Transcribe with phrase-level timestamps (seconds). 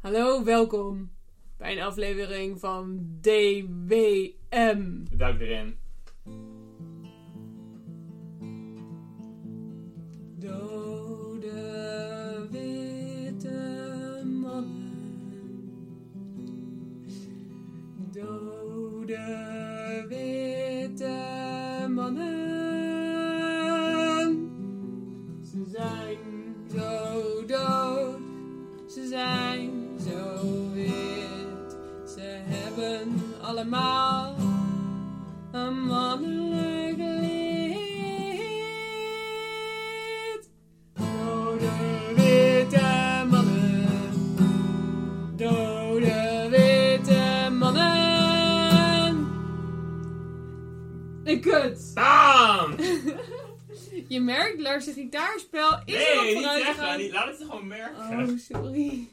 [0.00, 1.10] Hallo, welkom
[1.56, 5.04] bij een aflevering van DWM.
[5.16, 5.76] Duik erin.
[10.38, 11.50] Dode
[12.50, 14.92] witte mannen.
[18.12, 19.47] Dode
[33.58, 34.36] allemaal
[35.52, 37.78] een mannelijk lid.
[40.94, 41.70] Dode
[42.16, 43.88] witte mannen.
[45.36, 49.26] Dode witte mannen.
[51.24, 51.90] En kut.
[51.94, 52.76] Bam!
[54.08, 56.98] Je merkt, Lars' gitaarspel is Nee, niet zeggen.
[56.98, 58.28] Niet, laat het gewoon merken.
[58.28, 59.08] Oh, sorry.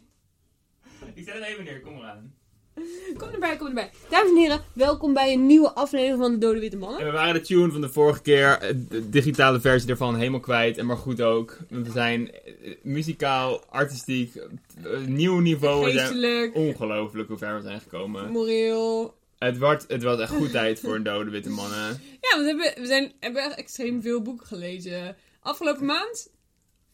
[1.13, 2.34] Ik zet het even neer, kom eraan.
[3.17, 3.91] Kom erbij, kom erbij.
[4.09, 6.99] Dames en heren, welkom bij een nieuwe aflevering van de Dode Witte Mannen.
[6.99, 10.39] En we waren de tune van de vorige keer, eh, de digitale versie ervan, helemaal
[10.39, 10.77] kwijt.
[10.77, 11.57] En maar goed ook.
[11.69, 15.91] We zijn eh, muzikaal, artistiek, eh, nieuw niveau.
[15.91, 18.31] Geestelijk, ongelooflijk hoe ver we zijn gekomen.
[18.31, 19.17] moreel.
[19.37, 22.01] Het, wordt, het was echt goed tijd voor een dode witte mannen.
[22.25, 25.15] Ja, want we hebben, we zijn, hebben echt extreem veel boeken gelezen.
[25.39, 26.31] Afgelopen maand?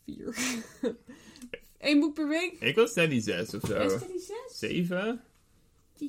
[0.05, 0.35] Vier.
[1.79, 2.55] Eén boek per week.
[2.59, 3.87] Ik was steady 6 of zo.
[3.87, 4.59] die zes?
[4.59, 5.21] 7?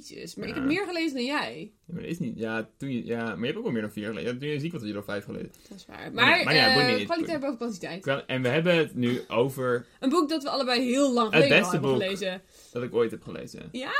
[0.00, 1.72] Jezus, maar ik heb meer gelezen dan jij.
[1.86, 2.38] Ja, maar dat is niet.
[2.38, 4.32] Ja, toen je, ja, maar je hebt ook wel meer dan 4 gelezen.
[4.32, 5.50] Ja, toen je ziek was, had je er 5 gelezen.
[5.68, 5.98] Dat is waar.
[5.98, 7.04] Maar- Maar, maar ja, niet.
[7.04, 8.06] kwaliteit boven kwantiteit.
[8.26, 11.54] En we hebben het nu over Een boek dat we allebei heel lang Het geleden
[11.56, 12.02] al beste hebben boek.
[12.02, 12.42] gelezen.
[12.72, 13.68] dat ik ooit heb gelezen.
[13.72, 13.92] Ja?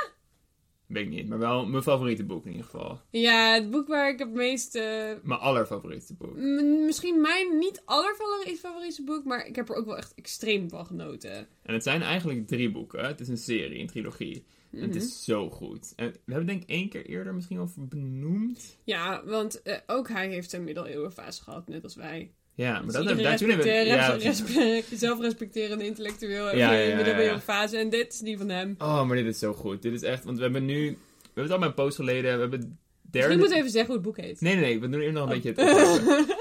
[0.86, 3.00] Weet ik niet, maar wel mijn favoriete boek in ieder geval.
[3.10, 4.74] Ja, het boek waar ik het meest...
[4.74, 4.82] eh,
[5.22, 6.36] Mijn allerfavoriete boek.
[6.36, 10.86] m- misschien mijn niet allerfavoriete boek, maar ik heb er ook wel echt extreem van
[10.86, 11.46] genoten.
[11.62, 13.04] En het zijn eigenlijk drie boeken.
[13.06, 14.44] Het is een serie, een trilogie.
[14.72, 14.96] Het Mhm.
[14.96, 15.92] is zo goed.
[15.96, 18.76] En we hebben denk ik één keer eerder misschien over benoemd.
[18.84, 22.30] Ja, want eh, ook hij heeft zijn middeleeuwen fase gehad, net als wij.
[22.54, 23.72] Ja, maar Dus dat hebben toen hebben we...
[23.72, 27.40] Ja, respe- zelfrespecterende intellectueel heb Ja, ja, ja, een middeleeuwen ja.
[27.40, 28.74] fase en dit is die van hem.
[28.78, 29.82] oh, maar dit is zo goed.
[29.82, 30.24] Dit is echt...
[30.24, 30.90] Want we hebben nu...
[30.90, 32.34] We hebben het al bij een post geleden.
[32.34, 32.68] We hebben het
[33.12, 33.28] derde...
[33.36, 34.40] Moeten we even zeggen hoe het boek heet.
[34.40, 34.80] Nee, nee, nee.
[34.80, 35.42] We doen eerst nog een Oh.
[35.42, 36.30] beetje het.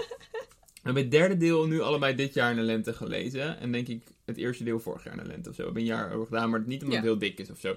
[0.84, 3.60] We hebben het derde deel nu allebei dit jaar in de lente gelezen.
[3.60, 5.62] En denk ik het eerste deel vorig jaar in de lente of zo.
[5.62, 7.76] We hebben een jaar over gedaan, maar niet omdat het heel dik is of zo.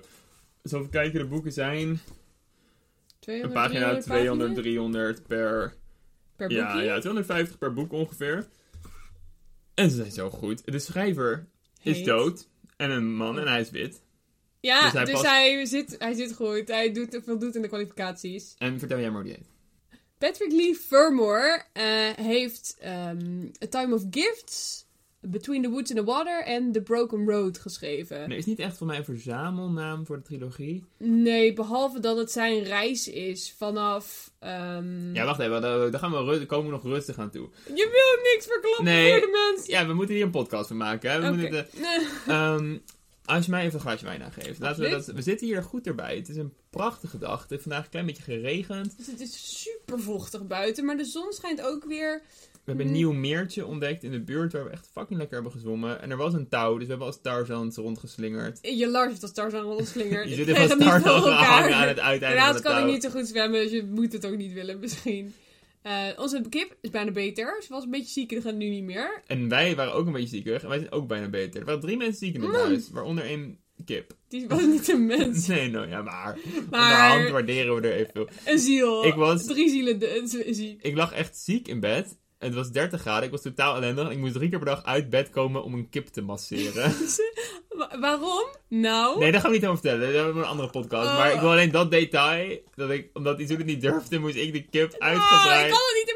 [0.64, 2.00] Even kijken, de boeken zijn
[3.18, 5.74] 200, een pagina 200, 300 per...
[6.36, 6.84] per Ja, boekje.
[6.84, 8.46] ja, 250 per boek ongeveer.
[9.74, 10.72] En ze zijn zo goed.
[10.72, 11.46] De schrijver
[11.82, 12.48] is dood.
[12.76, 14.02] En een man en hij is wit.
[14.60, 16.68] Ja, Dus dus, hij zit, hij zit goed.
[16.68, 18.54] Hij doet, voldoet in de kwalificaties.
[18.58, 19.52] En vertel jij maar hoe die heet.
[20.18, 24.83] Patrick Lee Fermor eh, heeft ehm, A Time of Gifts,
[25.26, 28.28] Between the Woods and the Water en The Broken Road geschreven.
[28.28, 30.84] Nee, is niet echt voor mij een verzamelnaam voor de trilogie.
[30.98, 34.30] Nee, behalve dat het zijn reis is vanaf...
[34.38, 35.60] ehm, Ja, wacht even.
[35.62, 37.48] Daar, gaan we komen we nog rustig aan toe.
[37.66, 39.10] Je wil niks verklappen Nee.
[39.10, 39.72] voor de mensen.
[39.72, 41.10] Ja, we moeten hier een podcast van maken.
[41.10, 41.20] Hè?
[41.20, 42.06] We moeten Nee.
[42.36, 42.76] Ehm,
[43.24, 44.58] als je mij even een glaasje wijn aangeeft.
[44.58, 46.16] Laten we, dat, we zitten hier goed erbij.
[46.16, 47.40] Het is een prachtige dag.
[47.40, 48.96] Het heeft vandaag een klein beetje geregend.
[48.96, 52.22] Dus het is super vochtig buiten, maar de zon schijnt ook weer.
[52.64, 53.00] We hebben een Mhm.
[53.00, 56.02] nieuw meertje ontdekt in de buurt waar we echt fucking lekker hebben gezwommen.
[56.02, 58.58] En er was een touw, dus we hebben als Tarzans rondgeslingerd.
[58.78, 60.28] Je Lars heeft als Tarzan rondslingerd.
[60.30, 63.10] Je zit even als Tarzan gehangen aan het uiteinde van Inderdaad kan ik niet zo
[63.10, 65.34] goed zwemmen, dus je moet het ook niet willen misschien.
[65.82, 67.62] Eh, onze kip is bijna beter.
[67.62, 69.22] Ze was een beetje ziek en gaat nu niet meer.
[69.26, 70.62] En wij waren ook een beetje ziekig.
[70.62, 71.60] En wij zijn ook bijna beter.
[71.60, 72.56] Er waren drie mensen ziek in het Mm.
[72.56, 74.12] huis, waaronder één kip.
[74.28, 76.38] Die was niet een mens, Nee, nou ja, maar.
[76.70, 78.28] Maar- Onderhand waarderen we er evenveel.
[78.44, 79.04] een ziel.
[79.04, 80.82] Ik was- Drie zielen de- ziek.
[80.82, 82.16] Ik lag echt ziek in bed.
[82.44, 83.24] Het was 30 graden.
[83.24, 84.10] Ik was totaal ellendig.
[84.10, 86.94] Ik moest drie keer per dag uit bed komen om een kip te masseren.
[87.78, 88.46] Wa- waarom?
[88.68, 89.18] Nou.
[89.18, 90.06] Nee, dat gaan we niet over vertellen.
[90.06, 91.08] Dat hebben we een andere podcast.
[91.08, 91.16] Oh.
[91.18, 92.58] Maar ik wil alleen dat detail.
[92.74, 95.70] Dat ik, omdat Isoud het niet durfde, moest ik de kip Oh, ik uitgebreid.
[95.70, 96.14] kan het niet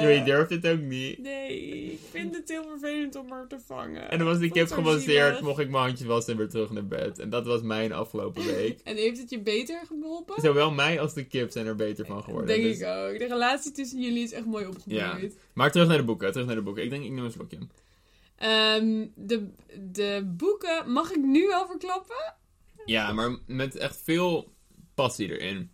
[0.00, 1.18] Jullie durft het ook niet.
[1.18, 1.58] Nee,
[1.92, 4.10] ik vind het heel vervelend om haar te vangen.
[4.10, 5.40] En dan was de Ik kip gemasseerd, zielig.
[5.40, 7.18] mocht ik mijn handjes wassen en weer terug naar bed.
[7.18, 8.80] En dat was mijn afgelopen week.
[8.84, 10.42] En heeft het je beter geholpen?
[10.42, 12.46] Zowel mij als de kip zijn er beter van geworden.
[12.46, 13.18] Denk Dus- ik ook.
[13.18, 15.32] De relatie tussen jullie is echt mooi opgebouwd.
[15.54, 16.82] Maar terug naar de boeken, terug naar de boeken.
[16.84, 17.58] Ik denk, ik neem een slokje.
[18.36, 19.48] Ehm, de,
[19.92, 22.34] de boeken, mag ik nu al verklappen?
[22.84, 24.52] Ja, maar met echt veel
[24.94, 25.70] passie erin.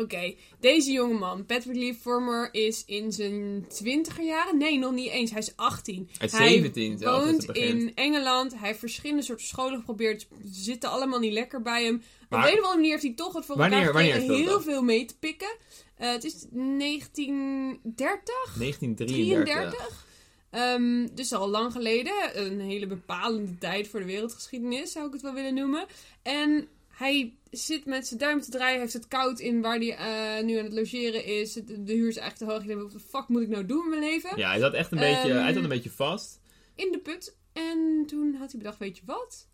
[0.00, 4.58] Oké, deze jongeman, Patrick Lee Former, is in zijn twintiger jaren.
[4.58, 5.30] Nee, nog niet eens.
[5.30, 6.08] Hij is 18.
[6.18, 8.58] Hij is 17 zelfs als woont in Engeland.
[8.58, 10.26] Hij heeft verschillende soorten scholen geprobeerd.
[10.52, 12.02] Ze zitten allemaal niet lekker bij hem.
[12.28, 14.44] Maar- Op een of andere manier heeft hij toch het voor Wanneer- elkaar wanneer gekregen
[14.44, 15.56] heel veel mee te pikken.
[15.96, 18.54] Eh, het is 1930?
[18.58, 19.06] 1933.
[19.06, 20.06] 33?
[20.50, 22.12] Ehm, dus al lang geleden,
[22.46, 25.86] een hele bepalende tijd voor de wereldgeschiedenis, zou ik het wel willen noemen.
[26.22, 26.68] En
[27.00, 30.56] hij zit met zijn duim te draaien, heeft het koud in waar hij eh, nu
[30.58, 31.52] aan het logeren is.
[31.52, 32.60] De, huur is echt te hoog.
[32.60, 34.38] Ik denk, wat de fuck moet ik nou doen in mijn leven?
[34.38, 36.40] Ja, hij zat echt een beetje, Ehm, hij zat een beetje vast.
[36.74, 37.36] In de put.
[37.52, 39.48] En toen had hij bedacht, weet je wat?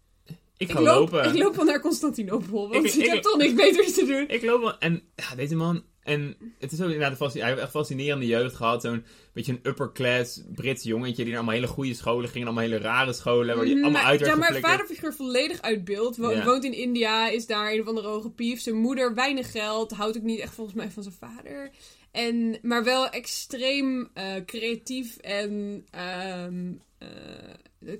[0.56, 1.28] Ik ga ik loop, lopen.
[1.34, 4.28] Ik loop wel naar Constantinopel, want Ik- ik, ik- heb toch niks beters te doen.
[4.28, 4.78] Ik loop wel.
[4.78, 5.84] En ja, deze man.
[6.06, 8.82] En het is ook inderdaad Hij heeft echt fascinerende jeugd gehad.
[8.82, 11.14] Zo'n beetje een upper class Brits jongetje.
[11.16, 12.44] Die naar allemaal hele goede scholen ging.
[12.44, 13.56] en Allemaal hele rare scholen.
[13.56, 16.16] Waar die allemaal Maar- uit werd ja, maar vaderfiguur volledig uit beeld.
[16.16, 16.44] Wo- Ja.
[16.44, 18.60] Woont in India, is daar een of andere hoge pief.
[18.60, 21.70] Zijn moeder weinig geld, houdt ook niet echt volgens mij van zijn vader.
[22.16, 27.08] En, maar wel extreem eh, creatief en ehm, eh,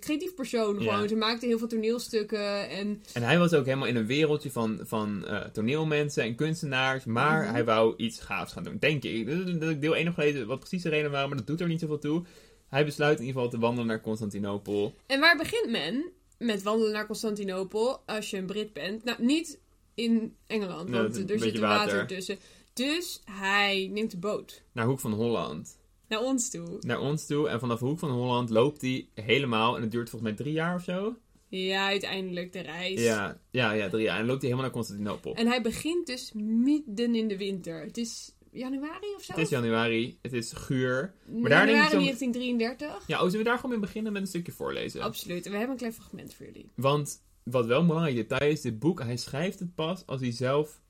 [0.00, 0.80] creatief persoon.
[0.82, 0.92] Ja.
[0.92, 1.08] Gewoon.
[1.08, 4.80] Ze maakte heel veel toneelstukken en En hij was ook helemaal in een wereldje van,
[4.82, 7.04] van eh, toneelmensen en kunstenaars.
[7.04, 7.52] Maar Mhm.
[7.52, 8.76] hij wou iets gaafs gaan doen.
[8.78, 9.26] Denk ik.
[9.60, 11.28] Dat ik deel 1 nog gelezen wat precies de reden waren.
[11.28, 12.24] Maar dat doet er niet zoveel toe.
[12.68, 14.94] Hij besluit in ieder geval te wandelen naar Constantinopel.
[15.06, 19.04] En waar begint men met wandelen naar Constantinopel als je een Brit bent?
[19.04, 19.58] Nou, niet
[19.94, 21.96] in Engeland, want er zit water.
[21.96, 22.06] water.
[22.06, 22.38] tussen.
[22.76, 25.78] Dus hij neemt de boot Naar Hoek van Holland.
[26.08, 26.76] naar ons toe.
[26.80, 27.48] Naar ons toe.
[27.48, 29.76] En vanaf Hoek van Holland loopt hij helemaal.
[29.76, 31.16] En het duurt volgens mij drie jaar of zo.
[31.48, 33.00] Ja, uiteindelijk de reis.
[33.00, 34.12] Ja, ja, ja, drie jaar.
[34.12, 35.34] En dan loopt hij helemaal naar Constantinopel.
[35.34, 37.80] En hij begint dus midden in de winter.
[37.84, 39.32] Het is januari of zo?
[39.32, 41.14] Het is januari, het is guur.
[41.26, 43.06] maar daar januari zo- 1933.
[43.06, 45.00] Ja, oh, zullen we daar gewoon mee beginnen met een stukje voorlezen?
[45.02, 45.44] Absoluut.
[45.44, 46.70] En we hebben een klein fragment voor jullie.
[46.74, 50.32] Want wat wel een belangrijk detail is, dit boek, hij schrijft het pas als hij
[50.32, 50.80] zelf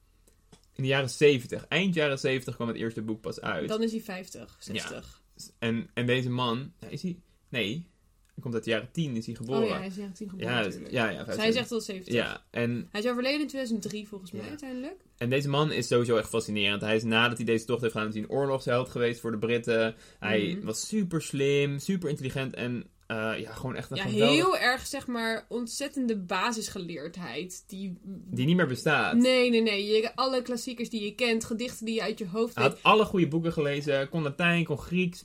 [0.77, 3.69] in de jaren 70, eind jaren 70 kwam het eerste boek pas uit.
[3.69, 5.23] Dan is hij 50, 60.
[5.59, 7.19] En, en deze man, ja, is hij,
[7.49, 7.87] nee,
[8.27, 9.63] hij komt uit de jaren 10, is hij geboren.
[9.63, 10.91] Oh ja, hij is 19 geboren ja, natuurlijk.
[10.93, 11.63] ja, ja, Dus hij is 25.
[11.63, 12.15] echt al 70.
[12.15, 15.01] Ja, en, Hij is overleden in 2003 volgens mij uiteindelijk.
[15.17, 16.81] en deze man is sowieso echt fascinerend.
[16.83, 19.39] Hij is nadat hij deze tocht heeft gedaan, is hij een oorlogsheld geweest voor de
[19.39, 19.95] Britten.
[20.19, 20.67] Hij Mhm.
[20.67, 24.35] was super slim, super intelligent en eh, ja, gewoon echt een Ja, geweldig...
[24.35, 27.65] heel erg zeg maar ontzettende basisgeleerdheid.
[27.67, 27.99] Die...
[28.05, 29.15] Die niet meer bestaat.
[29.17, 29.87] Nee, nee, nee.
[29.87, 32.73] Je, alle klassiekers die je kent, gedichten die je uit je hoofd Hij weet.
[32.73, 35.23] had alle goede boeken gelezen, kon Latijn, kon Grieks.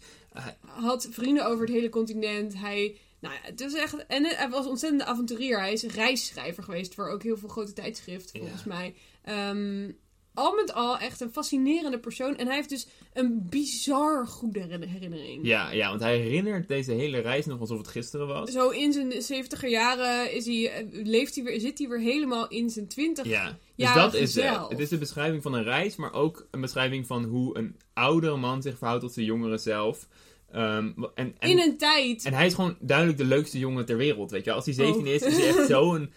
[0.62, 2.58] had vrienden over het hele continent.
[2.58, 4.06] Hij, nou ja, het was echt.
[4.08, 5.60] En hij was een ontzettende avonturier.
[5.60, 8.46] Hij is reisschrijver geweest voor ook heel veel grote tijdschriften, Ja.
[8.46, 8.96] volgens mij.
[9.24, 9.92] Ehm,
[10.34, 12.36] al met al echt een fascinerende persoon.
[12.38, 15.48] En hij heeft dus een bizar goede herinner- herinnering.
[15.48, 18.52] Ja, ja, want hij herinnert deze hele reis nog alsof het gisteren was.
[18.52, 22.48] Zo in zijn 70er jaren is hij, eh, leeft hij weer, zit hij weer helemaal
[22.48, 24.44] in zijn 20 Ja, dus dat is het.
[24.46, 24.70] zelf.
[24.70, 28.38] Het is de beschrijving van een reis, maar ook een beschrijving van hoe een oudere
[28.38, 30.08] man zich verhoudt tot zijn jongere zelf.
[30.52, 32.26] Ehm, en, en, in een tijd.
[32.26, 34.52] en hij is gewoon duidelijk de leukste jongen ter wereld, weet je.
[34.52, 35.14] Als hij 17 Oh.
[35.14, 36.12] is, is hij echt zo'n...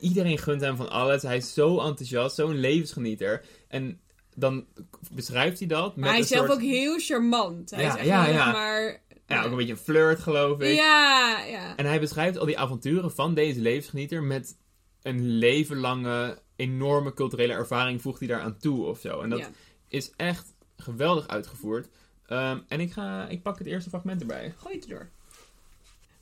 [0.00, 1.22] Iedereen gunt hem van alles.
[1.22, 3.44] Hij is zo enthousiast, zo'n levensgenieter.
[3.68, 4.00] En
[4.34, 4.66] dan
[5.12, 6.58] beschrijft hij dat met maar hij is zelf soort...
[6.58, 7.70] ook heel charmant.
[7.70, 8.52] Hij Ja, is echt ja, ja.
[8.52, 9.02] maar.
[9.26, 10.76] Ja, ook een beetje een flirt, geloof ik.
[10.76, 11.76] Ja, ja.
[11.76, 14.56] En hij beschrijft al die avonturen van deze levensgenieter met
[15.02, 19.20] een leven lange, enorme culturele ervaring voegt hij daaraan toe of zo.
[19.20, 19.50] En dat
[19.88, 21.88] is echt geweldig uitgevoerd.
[22.26, 24.54] Ehm, en ik, ga, ik pak het eerste fragment erbij.
[24.56, 25.10] Gooi het erdoor.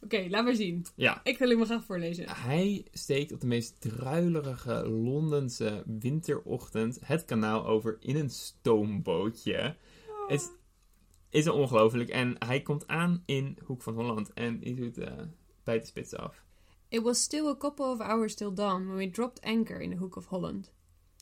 [0.02, 0.86] Oké, laat maar zien.
[0.94, 1.20] Ja.
[1.24, 2.24] Ik wil hem graag voorlezen.
[2.28, 9.76] Hij steekt op de meest druilerige Londense winterochtend het kanaal over in een stoombootje.
[10.28, 10.52] Het
[11.30, 12.08] is ongelooflijk.
[12.08, 14.32] En hij komt aan in Hoek van Holland.
[14.32, 15.12] En hij doet eh
[15.64, 16.42] bij de spits af.
[16.88, 19.96] It was still a couple of hours till dawn when we dropped anchor in the
[19.96, 20.70] Hook of Holland.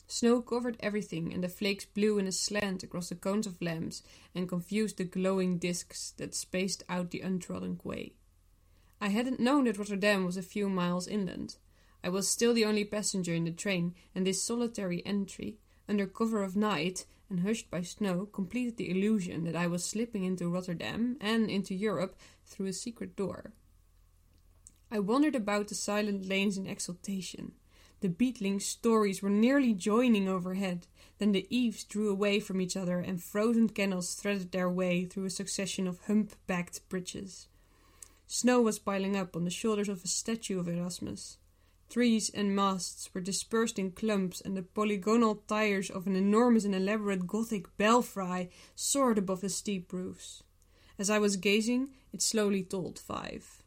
[0.05, 4.03] Snow covered everything, and the flakes blew in a slant across the cones of lamps
[4.33, 8.13] and confused the glowing discs that spaced out the untrodden quay.
[8.99, 11.57] I hadn't known that Rotterdam was a few miles inland.
[12.03, 16.43] I was still the only passenger in the train, and this solitary entry, under cover
[16.43, 21.17] of night and hushed by snow, completed the illusion that I was slipping into Rotterdam
[21.19, 23.53] and into Europe through a secret door.
[24.89, 27.51] I wandered about the silent lanes in exultation.
[27.99, 30.87] The beetling stories were nearly joining overhead.
[31.17, 35.25] Then the eaves drew away from each other, and frozen canals threaded their way through
[35.25, 37.47] a succession of hump-backed bridges.
[38.27, 41.37] Snow was piling up on the shoulders of a statue of Erasmus.
[41.89, 46.75] Trees and masts were dispersed in clumps, and the polygonal tires of an enormous and
[46.75, 50.43] elaborate Gothic belfry soared above the steep roofs.
[50.99, 53.63] As I was gazing, it slowly tolled five.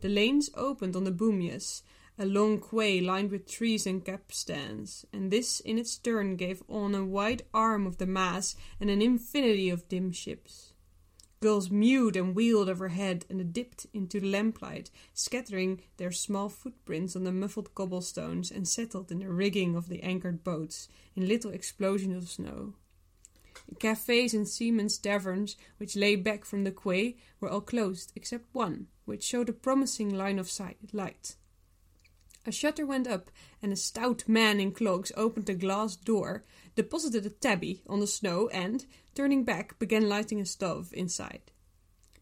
[0.00, 1.82] The lanes opened on the Boomyas,
[2.16, 6.94] a long quay lined with trees and capstans, and this in its turn gave on
[6.94, 10.69] a wide arm of the Maas and an infinity of dim ships.
[11.42, 17.24] Gulls mewed and wheeled overhead and dipped into the lamplight, scattering their small footprints on
[17.24, 22.14] the muffled cobblestones and settled in the rigging of the anchored boats in little explosions
[22.14, 22.74] of snow.
[23.70, 28.54] The cafes and seamen's taverns, which lay back from the quay, were all closed, except
[28.54, 31.36] one, which showed a promising line of sight, light.
[32.44, 33.30] A shutter went up,
[33.62, 36.44] and a stout man in clogs opened a glass door,
[36.80, 41.52] deposited a tabby on the snow, and, turning back, began lighting a stove inside.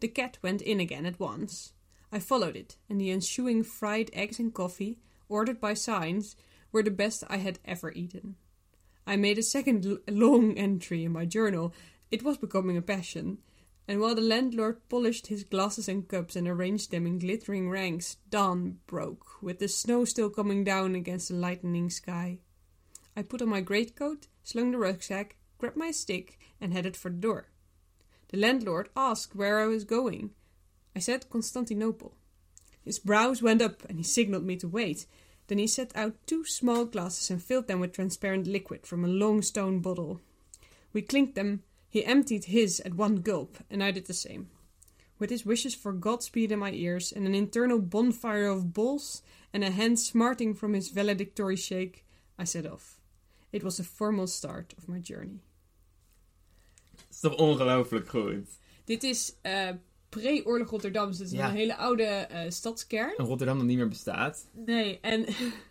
[0.00, 1.74] The cat went in again at once.
[2.10, 4.98] I followed it, and the ensuing fried eggs and coffee,
[5.28, 6.34] ordered by signs,
[6.72, 8.34] were the best I had ever eaten.
[9.06, 11.72] I made a second l- long entry in my journal.
[12.10, 13.38] It was becoming a passion.
[13.86, 18.16] And while the landlord polished his glasses and cups and arranged them in glittering ranks,
[18.28, 22.40] dawn broke, with the snow still coming down against the lightening sky.
[23.18, 27.16] I put on my greatcoat, slung the rucksack, grabbed my stick, and headed for the
[27.16, 27.48] door.
[28.28, 30.30] The landlord asked where I was going.
[30.94, 32.14] I said Constantinople.
[32.84, 35.06] His brows went up and he signaled me to wait.
[35.48, 39.08] Then he set out two small glasses and filled them with transparent liquid from a
[39.08, 40.20] long stone bottle.
[40.92, 41.64] We clinked them.
[41.90, 44.48] He emptied his at one gulp, and I did the same.
[45.18, 49.22] With his wishes for Godspeed in my ears, and an internal bonfire of balls,
[49.52, 52.04] and a hand smarting from his valedictory shake,
[52.38, 52.97] I set off.
[53.50, 55.40] It was the formal start of my journey.
[56.94, 58.48] Dat is toch ongelooflijk goed.
[58.84, 59.68] Dit is eh,
[60.08, 61.48] pre-oorlog Rotterdam, dus het is Ja.
[61.48, 63.14] een hele oude eh, stadskern.
[63.16, 64.46] En Rotterdam nog niet meer bestaat.
[64.52, 65.26] Nee, en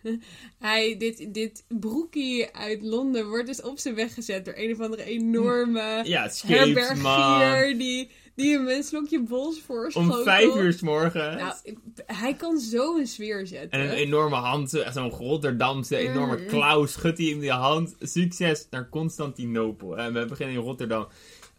[0.58, 4.80] hij, dit, dit broekie uit Londen wordt dus op zijn weg gezet door een of
[4.80, 10.16] andere enorme Ja, herbergier die, die een menslokje bols voorschotelt.
[10.16, 11.14] Om vijf uur s morgens.
[11.14, 11.54] Nou,
[12.06, 13.70] hij kan zo een sfeer zetten.
[13.70, 16.46] En een enorme hand, zo'n Rotterdamse enorme Mm.
[16.46, 17.96] klauw schudt hij in die hand.
[18.00, 19.98] Succes naar Constantinopel.
[19.98, 21.06] En we beginnen in Rotterdam.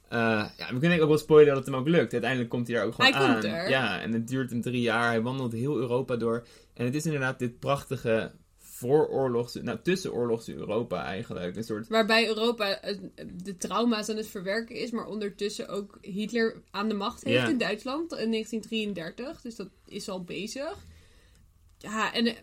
[0.09, 0.19] Eh,
[0.57, 2.11] ja, we kunnen ook wel spoilen dat het hem ook lukt.
[2.11, 3.31] Uiteindelijk komt hij daar ook gewoon Hij aan.
[3.31, 3.69] komt er.
[3.69, 5.07] Ja, en het duurt hem drie jaar.
[5.07, 6.45] Hij wandelt heel Europa door.
[6.73, 8.31] En het is inderdaad dit prachtige
[8.79, 11.55] vooroorlogse, nou tussenoorlogse Europa eigenlijk.
[11.55, 12.97] Een soort Waarbij Europa eh,
[13.43, 17.57] de trauma's aan het verwerken is, maar ondertussen ook Hitler aan de macht heeft in
[17.57, 19.41] Duitsland in 1933.
[19.41, 20.85] Dus dat is al bezig.
[21.77, 22.35] Ja, en eh,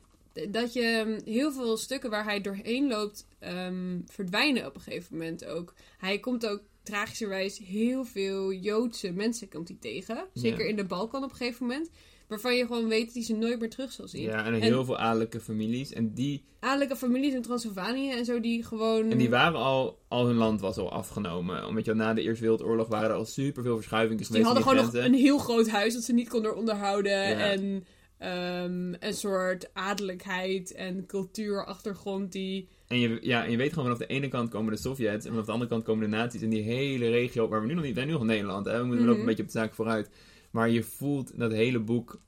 [0.52, 5.16] dat je mm, heel veel stukken waar hij doorheen loopt ehm, verdwijnen op een gegeven
[5.16, 5.74] moment ook.
[5.98, 10.26] Hij komt ook tragischerwijs heel veel Joodse mensen komt hij tegen.
[10.32, 11.90] Zeker in de Balkan op een gegeven moment.
[12.28, 14.23] Waarvan je gewoon weet dat hij ze nooit meer terug zal zien.
[14.23, 15.92] Ja, en En- heel veel adellijke families.
[15.92, 19.11] En die, Adellijke families in Transylvanië en zo die gewoon...
[19.11, 21.66] en die waren al, al hun land was al afgenomen.
[21.66, 24.45] Omdat je na de Eerste Wereldoorlog waren er al super veel verschuivingen Die geweest.
[24.45, 27.12] hadden gewoon nog een heel groot huis dat ze niet konden onderhouden.
[27.12, 27.37] Ja.
[27.50, 27.85] En
[28.18, 32.68] ehm, een soort adellijkheid en cultuurachtergrond die...
[32.88, 35.30] En je, ja, en je weet gewoon vanaf de ene kant komen de Sovjets en
[35.30, 36.42] vanaf de andere kant komen de nazi's.
[36.42, 38.66] En die hele regio, waar we nu nog niet, we zijn nu nog in Nederland,
[38.66, 38.73] hè?
[38.78, 39.06] we moeten Mhm.
[39.06, 40.11] lopen een beetje op de zaak vooruit.
[40.56, 42.20] Maar je voelt dat hele boek,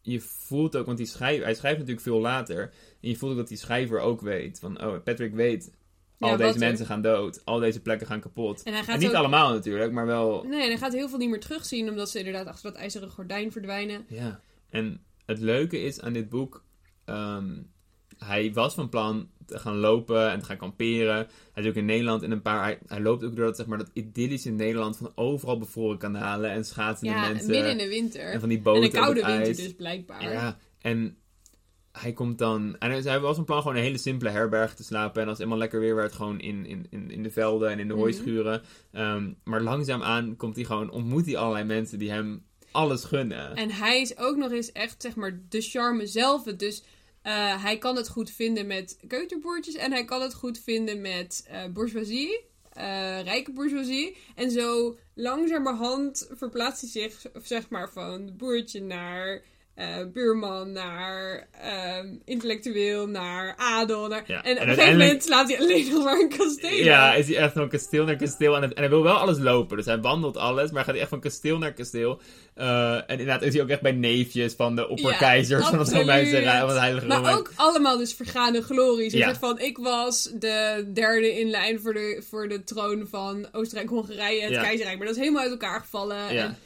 [0.00, 2.60] je voelt ook, want die schrijver, hij schrijft natuurlijk veel later.
[3.00, 5.72] En je voelt ook dat die schrijver ook weet van, oh, Patrick weet,
[6.18, 8.62] al Ja, deze er- mensen gaan dood, al deze plekken gaan kapot.
[8.62, 9.14] En hij En gaat niet ook...
[9.14, 12.18] allemaal natuurlijk, maar wel, Nee, en hij gaat heel veel niet meer terugzien, omdat ze
[12.18, 14.04] inderdaad achter dat ijzeren gordijn verdwijnen.
[14.08, 14.40] ja.
[14.70, 16.64] En het leuke is aan dit boek,
[17.04, 17.62] ehm,
[18.24, 21.14] hij was van plan te gaan lopen en te gaan kamperen.
[21.52, 22.62] Hij is ook in Nederland in een paar.
[22.62, 26.50] Hij, hij loopt ook door dat, zeg maar, dat idyllische Nederland van overal bevroren kanalen
[26.50, 27.50] en schaatsende Ja, mensen.
[27.50, 28.32] midden in de winter.
[28.32, 30.32] En van die En boten een op koude winter dus, blijkbaar.
[30.32, 31.16] Ja, en
[31.92, 32.76] hij komt dan.
[32.78, 35.22] En hij- was van plan gewoon een hele simpele herberg te slapen.
[35.22, 37.78] En als het helemaal lekker weer werd, gewoon in, in, in, in de velden en
[37.78, 38.02] in de Mhm.
[38.02, 38.62] hooischuren.
[38.92, 43.54] Ehm, maar langzaamaan komt hij gewoon, ontmoet hij allerlei mensen die hem alles gunnen.
[43.56, 46.42] En hij is ook nog eens echt, zeg maar, de charme zelf.
[46.42, 46.82] Dus
[47.22, 49.74] eh, hij kan het goed vinden met keuterboertjes.
[49.74, 52.48] En hij kan het goed vinden met eh, bourgeoisie.
[52.70, 54.16] eh, rijke bourgeoisie.
[54.34, 59.42] En zo langzamerhand verplaatst hij zich, zeg maar, van boertje naar
[59.74, 64.08] eh, buurman, naar ehm, intellectueel, naar adel.
[64.08, 64.22] Naar...
[64.26, 66.84] Ja, En, en op een gegeven moment slaat hij alleen nog maar een kasteel.
[66.84, 68.56] Ja, is hij echt van kasteel naar kasteel.
[68.56, 69.76] En, hij wil wel alles lopen.
[69.76, 70.70] Dus hij wandelt alles.
[70.70, 72.20] Maar gaat hij echt van kasteel naar kasteel.
[72.54, 75.66] Eh, en inderdaad is hij ook echt bij neefjes van de opperkeizers.
[75.68, 75.92] van het.
[75.92, 76.60] Romeinse Rijk.
[76.68, 77.36] Van Heilige Maar Romein.
[77.36, 79.12] ook allemaal dus vergane glories.
[79.12, 79.28] Ja.
[79.28, 79.34] Ja.
[79.34, 84.50] van, ik was de derde in lijn voor de, voor de troon van Oostenrijk-Hongarije, het
[84.52, 84.62] Ja.
[84.62, 84.96] keizerrijk.
[84.98, 86.16] Maar dat is helemaal uit elkaar gevallen.
[86.34, 86.44] Ja.
[86.44, 86.56] En,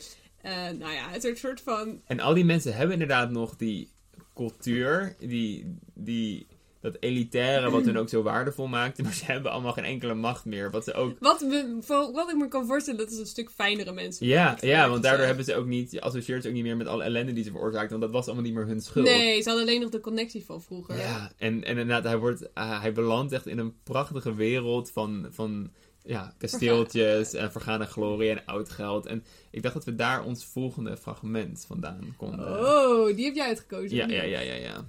[0.44, 2.00] eh, nou ja, het is een soort van...
[2.06, 3.90] En al die mensen hebben inderdaad nog die
[4.34, 5.16] cultuur.
[5.18, 6.46] Die, die,
[6.80, 9.02] dat elitaire wat hun ook zo waardevol maakte.
[9.02, 10.70] Maar ze hebben allemaal geen enkele macht meer.
[10.70, 11.16] Wat ze ook...
[11.20, 11.80] Wat, we,
[12.12, 14.26] wat ik me kan voorstellen, dat is een stuk fijnere mensen.
[14.26, 15.90] Ja, ja, want daardoor hebben ze ook niet...
[15.90, 17.90] Je associeert ze ook niet meer met alle ellende die ze veroorzaakten.
[17.90, 19.06] Want dat was allemaal niet meer hun schuld.
[19.06, 20.96] Nee, ze hadden alleen nog de connectie van vroeger.
[20.96, 25.26] Ja, en, en inderdaad, hij, wordt, ah, hij belandt echt in een prachtige wereld van,
[25.30, 25.70] van
[26.04, 29.06] ja, kasteeltjes en vergane glorie en oud geld.
[29.06, 32.66] En ik dacht dat we daar ons volgende fragment vandaan konden.
[32.66, 33.96] Oh, die heb jij uitgekozen.
[33.96, 34.84] ja, ja, ja, ja, ja.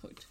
[0.00, 0.28] Goed.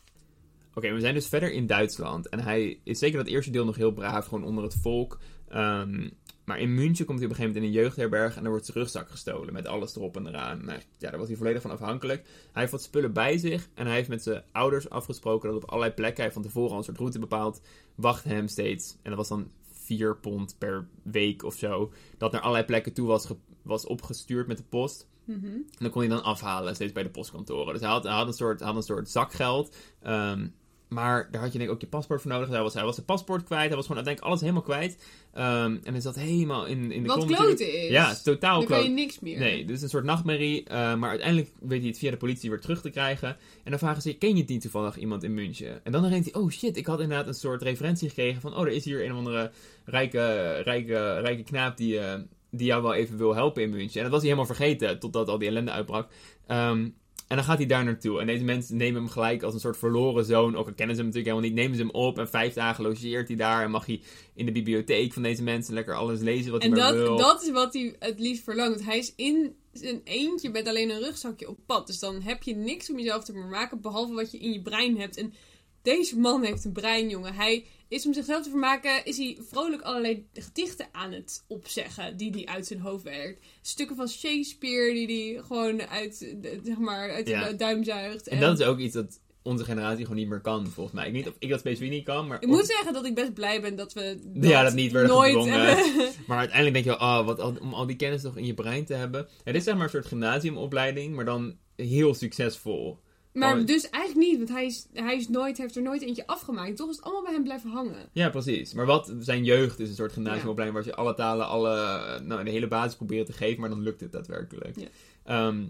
[0.73, 2.29] Oké, we zijn dus verder in Duitsland.
[2.29, 5.19] En hij is zeker dat eerste deel nog heel braaf, gewoon onder het volk.
[5.47, 6.09] Ehm,
[6.45, 8.65] maar in München komt hij op een gegeven moment in een jeugdherberg en dan wordt
[8.65, 10.65] zijn rugzak gestolen met alles erop en eraan.
[10.65, 12.23] Nou, ja, daar was hij volledig van afhankelijk.
[12.23, 15.69] Hij heeft wat spullen bij zich en hij heeft met zijn ouders afgesproken dat op
[15.69, 17.61] allerlei plekken, hij van tevoren al een soort route bepaald,
[17.95, 18.91] wacht hem steeds.
[19.01, 19.51] En dat was dan
[19.83, 23.27] 4 pond per week of zo, dat naar allerlei plekken toe was,
[23.61, 25.07] was opgestuurd met de post.
[25.25, 25.45] Mhm.
[25.45, 27.73] En dan kon hij dan afhalen, steeds bij de postkantoren.
[27.73, 29.75] Dus hij had, hij had, een, soort, had een soort zakgeld.
[30.01, 30.47] ehm,
[30.93, 32.49] maar daar had je denk ik ook je paspoort voor nodig.
[32.49, 33.67] Hij was, hij was zijn paspoort kwijt.
[33.67, 34.97] Hij was gewoon uiteindelijk alles helemaal kwijt.
[35.33, 37.89] Ehm, en hij zat helemaal in, in de Wat kloten is.
[37.89, 39.39] Ja, totaal Dan kan je niks meer.
[39.39, 40.63] Nee, dus een soort nachtmerrie.
[40.63, 43.37] eh, maar uiteindelijk weet hij het via de politie weer terug te krijgen.
[43.63, 45.85] En dan vragen ze, ken je niet toevallig iemand in München?
[45.85, 48.55] En dan denkt hij, oh shit, ik had inderdaad een soort referentie gekregen van...
[48.55, 49.51] Oh, er is hier een of andere
[49.85, 52.19] rijke, rijke, rijke knaap die, eh,
[52.51, 53.97] die jou wel even wil helpen in München.
[53.97, 56.09] En dat was hij helemaal vergeten, totdat al die ellende uitbrak.
[56.47, 56.89] Ehm,
[57.27, 58.19] en dan gaat hij daar naartoe.
[58.19, 60.55] En deze mensen nemen hem gelijk als een soort verloren zoon.
[60.55, 61.53] Ook al kennen ze hem natuurlijk helemaal niet.
[61.53, 62.19] Nemen ze hem op.
[62.19, 63.63] En vijf dagen logeert hij daar.
[63.63, 64.01] En mag hij
[64.35, 67.17] in de bibliotheek van deze mensen lekker alles lezen wat En hij maar wil.
[67.17, 68.85] dat, dat is wat hij het liefst verlangt.
[68.85, 71.87] Hij is in zijn eentje met alleen een rugzakje op pad.
[71.87, 73.81] Dus dan heb je niks om jezelf te vermaken.
[73.81, 75.17] Behalve wat je in je brein hebt.
[75.17, 75.33] En
[75.81, 77.33] deze man heeft een brein, jongen.
[77.33, 79.05] Hij is om zichzelf te vermaken.
[79.05, 82.17] Is hij vrolijk allerlei gedichten aan het opzeggen.
[82.17, 83.45] Die hij uit zijn hoofd werkt.
[83.61, 84.93] Stukken van Shakespeare.
[84.93, 87.49] Die hij gewoon uit, zeg maar, uit Ja.
[87.49, 88.27] de duim zuigt.
[88.27, 91.07] En dat is ook iets dat onze generatie gewoon niet meer kan, volgens mij.
[91.07, 92.41] Ik weet niet of ik dat specifiek niet kan, maar...
[92.41, 95.11] Ik moet zeggen dat ik best blij ben dat we dat, Ja, dat niet werden
[95.11, 95.45] nooit.
[96.27, 98.93] Maar uiteindelijk denk je, oh, wat, om al die kennis toch in je brein te
[98.93, 99.27] hebben.
[99.43, 102.99] Het is zeg maar een soort gymnasiumopleiding, maar dan heel succesvol.
[103.33, 103.65] Maar Oh.
[103.65, 106.75] dus eigenlijk niet, want hij, is, hij is nooit, heeft er nooit eentje afgemaakt.
[106.75, 108.09] Toch is het allemaal bij hem blijven hangen.
[108.11, 108.73] Ja, precies.
[108.73, 112.49] Maar wat zijn jeugd is een soort gymnasiumopleiding waar je alle talen, alle, nou, de
[112.51, 114.79] hele basis proberen te geven, maar dan lukt het daadwerkelijk.
[114.79, 114.87] Ja.
[115.23, 115.61] Ehm,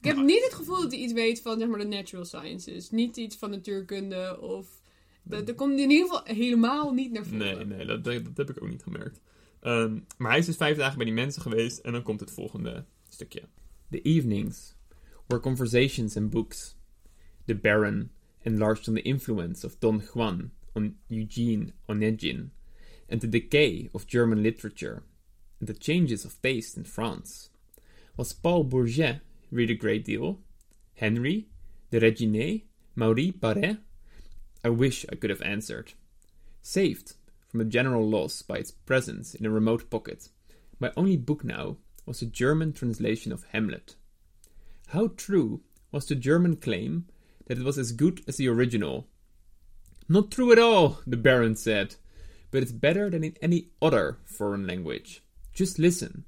[0.00, 2.90] Ik heb niet het gevoel dat hij iets weet van zeg maar, de natural sciences.
[2.90, 4.66] Niet iets van natuurkunde of...
[5.22, 7.38] Dat, dat komt in ieder geval helemaal niet naar voren.
[7.38, 9.20] nee, nee, dat, dat, dat heb ik ook niet gemerkt.
[9.60, 12.30] Ehm, maar hij is dus vijf dagen bij die mensen geweest en dan komt het
[12.30, 13.42] volgende stukje.
[13.90, 14.74] The evenings
[15.26, 16.75] were conversations and books.
[17.46, 18.10] The Baron
[18.44, 22.50] enlarged on the influence of Don Juan on Eugene Onegin
[23.08, 25.02] and the decay of German literature
[25.60, 27.50] and the changes of taste in France.
[28.16, 30.40] Was Paul Bourget read a great deal?
[30.96, 31.48] Henry?
[31.90, 32.62] De Regine?
[32.94, 33.78] Maurice Barret?
[34.64, 35.92] I wish I could have answered.
[36.62, 37.14] Saved
[37.46, 40.28] from a general loss by its presence in a remote pocket,
[40.80, 43.94] my only book now was a German translation of Hamlet.
[44.88, 45.60] How true
[45.92, 47.06] was the German claim
[47.46, 49.06] that it was as good as the original?
[50.08, 51.96] Not true at all, the Baron said,
[52.50, 55.22] but it's better than in any other foreign language.
[55.52, 56.24] Just listen.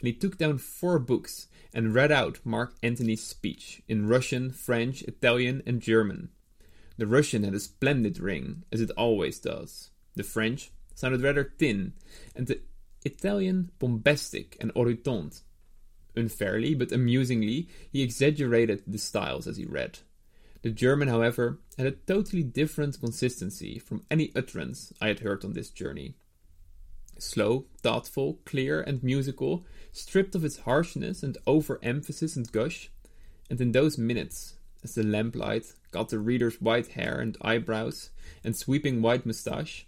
[0.00, 5.02] And he took down four books and read out Mark Antony's speech in Russian, French,
[5.02, 6.30] Italian, and German.
[6.98, 9.90] The Russian had a splendid ring, as it always does.
[10.14, 11.94] The French sounded rather thin,
[12.36, 12.60] and the
[13.04, 15.42] Italian bombastic and orotund.
[16.14, 20.00] Unfairly, but amusingly, he exaggerated the styles as he read.
[20.62, 25.54] The German, however, had a totally different consistency from any utterance I had heard on
[25.54, 26.14] this journey.
[27.18, 32.90] Slow, thoughtful, clear, and musical, stripped of its harshness and overemphasis and gush,
[33.50, 38.10] and in those minutes, as the lamplight got the reader's white hair and eyebrows
[38.44, 39.86] and sweeping white moustache,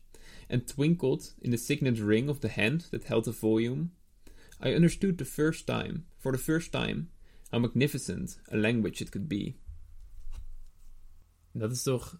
[0.50, 3.92] and twinkled in the signet ring of the hand that held the volume,
[4.60, 7.10] I understood the first time, for the first time,
[7.52, 9.56] how magnificent a language it could be.
[11.54, 12.18] Dat is toch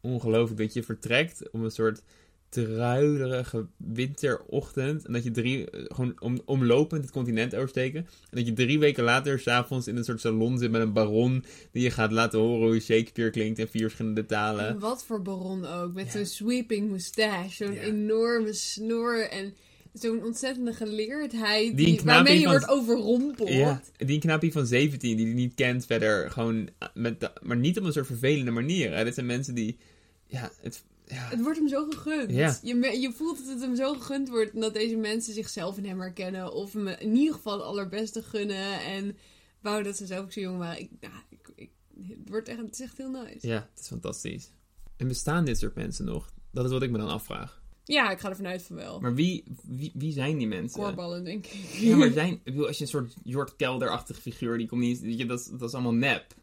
[0.00, 2.02] ongelooflijk dat je vertrekt om een soort
[2.48, 5.06] druilerige winterochtend.
[5.06, 8.00] En dat je drie, eh, gewoon om, omlopend het continent oversteken.
[8.00, 11.44] En dat je drie weken later s'avonds in een soort salon zit met een baron.
[11.72, 14.68] Die je gaat laten horen hoe Shakespeare klinkt in vier verschillende talen.
[14.68, 15.92] En wat voor baron ook.
[15.94, 16.10] Met Ja.
[16.12, 17.50] zo'n sweeping moustache.
[17.64, 17.80] Zo'n Ja.
[17.80, 19.28] enorme snor.
[19.28, 19.54] En
[19.94, 21.76] zo'n ontzettende geleerdheid.
[21.76, 23.48] Die waarmee je van- wordt overrompeld.
[23.48, 26.30] Ja, die knaapje van 17 die hij niet kent verder.
[26.30, 28.94] Gewoon met de- maar niet op een soort vervelende manier.
[28.96, 29.04] Hè.
[29.04, 29.78] Dit zijn mensen die...
[30.26, 30.84] Ja, het...
[31.06, 32.30] Ja, Het wordt hem zo gegund.
[32.30, 32.58] Ja.
[32.62, 34.52] Je, je voelt dat het hem zo gegund wordt.
[34.52, 36.52] En dat deze mensen zichzelf in hem herkennen.
[36.52, 38.80] Of hem in ieder geval het allerbeste gunnen.
[38.80, 39.16] En
[39.60, 40.80] wou dat ze zelf ook zo jong waren.
[40.80, 41.70] Ik, nou, ik, ik-
[42.08, 43.46] het, wordt echt, het is echt heel nice.
[43.48, 44.50] ja, het is fantastisch.
[44.96, 46.32] En bestaan dit soort mensen nog?
[46.52, 47.62] Dat is wat ik me dan afvraag.
[47.84, 49.00] Ja, ik ga ervan uit van wel.
[49.00, 50.80] Maar wie, wie, wie zijn die mensen?
[50.80, 51.64] Koorballen, denk ik.
[51.64, 55.00] Ja, maar zijn, ik bedoel, als je een soort Jort Kelder-achtige figuur, die komt niet,
[55.18, 56.34] je, dat, is- dat is allemaal nep.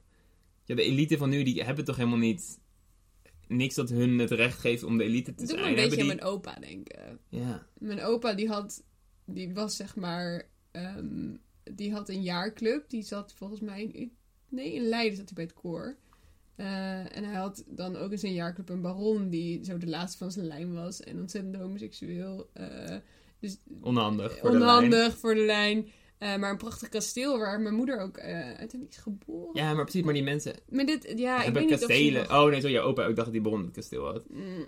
[0.65, 2.59] Ja, de elite van nu, die hebben toch helemaal niet,
[3.47, 5.77] niks dat hun het recht geeft om de elite te Het doet me zijn.
[5.77, 7.19] een beetje aan Hebben mijn opa denken.
[7.29, 7.39] die...
[7.39, 8.83] Ja, Mijn opa die had,
[9.25, 11.35] die was zeg maar, ehm,
[11.73, 12.89] die had een jaarclub.
[12.89, 14.11] Die zat volgens mij in,
[14.49, 15.97] nee, in Leiden zat hij bij het koor.
[16.61, 20.17] Eh, en hij had dan ook in zijn jaarclub een baron die zo de laatste
[20.17, 20.99] van zijn lijn was.
[20.99, 22.49] En ontzettend homoseksueel.
[22.53, 22.95] eh,
[23.39, 25.11] dus Onhandig voor de lijn.
[25.11, 25.87] voor de lijn.
[26.17, 29.49] Eh, maar een prachtig kasteel waar mijn moeder ook uiteindelijk is geboren.
[29.63, 32.25] Ja, maar precies, maar die mensen Maar dit, ja, ik hebben weet niet of kastelen.
[32.25, 33.01] ze nog- Oh nee, zo je opa.
[33.01, 34.23] Ik dacht dat die bron het kasteel had.
[34.29, 34.65] Mm.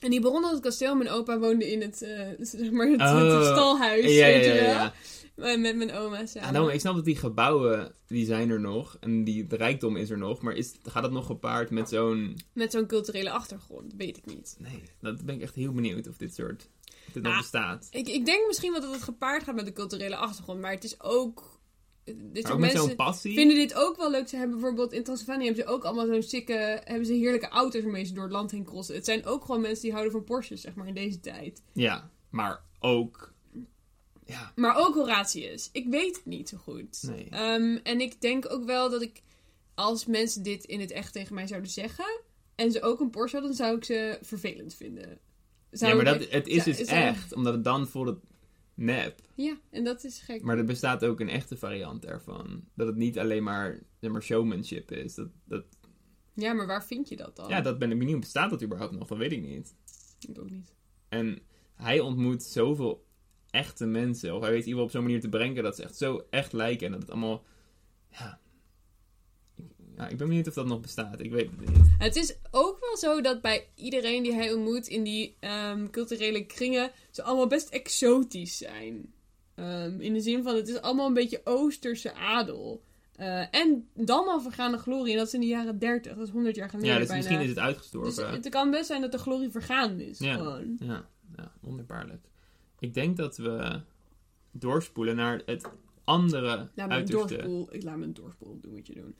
[0.00, 0.94] En die baron had het kasteel.
[0.96, 1.96] Mijn opa woonde in het,
[2.40, 3.36] zeg maar het, Oh.
[3.38, 4.04] het stalhuis.
[4.16, 4.92] Ja, ja, ja.
[5.38, 6.52] Met mijn oma Ja, samen.
[6.52, 8.96] daarom, ik snap dat die gebouwen, die zijn er nog.
[9.00, 10.42] En die, de rijkdom is er nog.
[10.42, 12.38] Maar is, gaat dat nog gepaard met zo'n...
[12.52, 14.56] Met zo'n culturele achtergrond, weet ik niet.
[14.58, 16.68] Nee, dat ben ik echt heel benieuwd of dit soort...
[17.06, 17.86] Of dit nog Ah, bestaat.
[17.90, 20.60] Ik, ik denk misschien wel dat het gepaard gaat met de culturele achtergrond.
[20.60, 21.56] Maar het is ook...
[22.04, 23.34] Dit soort ook met zo'n mensen passie.
[23.34, 24.28] vinden dit ook wel leuk.
[24.28, 26.80] Ze hebben bijvoorbeeld in Transylvanië hebben ze ook allemaal zo'n sikke...
[26.84, 28.94] Hebben ze heerlijke auto's waarmee ze door het land heen crossen.
[28.94, 31.62] Het zijn ook gewoon mensen die houden van Porsches, zeg maar, in deze tijd.
[31.72, 33.36] Ja, maar ook...
[34.28, 35.68] Ja, Maar ook Horatius.
[35.72, 37.02] Ik weet het niet zo goed.
[37.02, 37.28] Nee.
[37.30, 39.22] Ehm, en ik denk ook wel dat ik,
[39.74, 42.20] als mensen dit in het echt tegen mij zouden zeggen,
[42.54, 45.18] en ze ook een Porsche hadden, dan zou ik ze vervelend vinden.
[45.70, 47.32] Zou ja maar dat, het is dus zou- echt.
[47.32, 48.18] Omdat het dan voelt het
[48.74, 49.20] nep.
[49.34, 50.42] Ja, en dat is gek.
[50.42, 52.64] Maar er bestaat ook een echte variant ervan.
[52.74, 55.14] Dat het niet alleen maar, zeg maar showmanship is.
[55.14, 55.64] Dat, dat,
[56.34, 57.48] Ja, maar waar vind je dat dan?
[57.48, 58.20] ja, dat ben ik benieuwd.
[58.20, 59.08] Bestaat dat überhaupt nog?
[59.08, 59.74] Dat weet ik niet.
[60.28, 60.72] Ik ook niet.
[61.08, 61.38] En
[61.74, 63.06] hij ontmoet zoveel
[63.50, 64.34] echte mensen.
[64.34, 66.86] Of hij weet iemand op zo'n manier te brengen dat ze echt zo echt lijken.
[66.86, 67.42] En dat het allemaal...
[68.10, 68.38] Ja.
[69.96, 71.20] ja, ik ben benieuwd of dat nog bestaat.
[71.20, 71.78] Ik weet het niet.
[71.98, 76.46] Het is ook wel zo dat bij iedereen die hij ontmoet in die ehm, culturele
[76.46, 79.12] kringen, ze allemaal best exotisch zijn.
[79.54, 82.82] Ehm, in de zin van, het is allemaal een beetje Oosterse adel.
[83.16, 86.32] Eh, en dan al vergaande glorie, en dat is in de jaren 30, dat is
[86.32, 87.22] 100 jaar geleden Ja, dus bijna.
[87.22, 88.30] misschien is het Dus uitgestorven.
[88.30, 90.18] het kan best zijn dat de glorie vergaan is.
[90.18, 90.34] Ja.
[90.34, 90.76] Gewoon.
[90.78, 91.06] Ja,
[91.36, 92.26] ja, wonderbaarlijk.
[92.78, 93.80] Ik denk dat we
[94.52, 95.68] doorspoelen naar het
[96.04, 97.34] andere mijn uiterste.
[97.34, 97.68] doorspoel.
[97.74, 99.14] Ik laat mijn doorspoel doen wat je doen.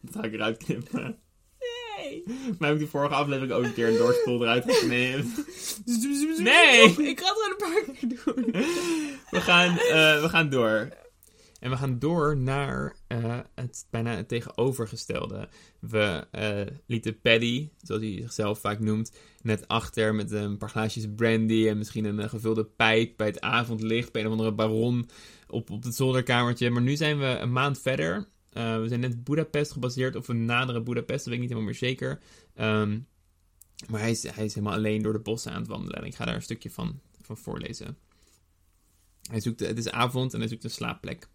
[0.00, 1.18] Dat ga ik eruit knippen.
[1.96, 2.24] Nee.
[2.58, 5.44] Maar heb ik de vorige aflevering ook een keer een doorspoel eruit geknipt.
[6.40, 7.08] Nee.
[7.08, 8.44] Ik ga het een paar keer doen.
[9.30, 10.88] We gaan, eh, we gaan door.
[11.60, 15.48] En we gaan door naar eh, het bijna het tegenovergestelde.
[15.80, 21.06] We eh, lieten Paddy, zoals hij zichzelf vaak noemt, net achter met een paar glaasjes
[21.16, 25.08] brandy en misschien een eh, gevulde pijp bij het avondlicht bij een of andere baron
[25.48, 26.70] op, op het zolderkamertje.
[26.70, 28.28] Maar nu zijn we een maand verder.
[28.52, 31.78] We zijn net Budapest gebaseerd, of we naderen Budapest, dat weet ik niet helemaal meer
[31.78, 32.20] zeker.
[32.54, 32.98] Ehm,
[33.90, 36.00] maar hij is, hij is helemaal alleen door de bossen aan het wandelen.
[36.00, 37.98] En ik ga daar een stukje van, van voorlezen.
[39.30, 41.28] Hij zoekt, het is avond en hij zoekt een slaapplek.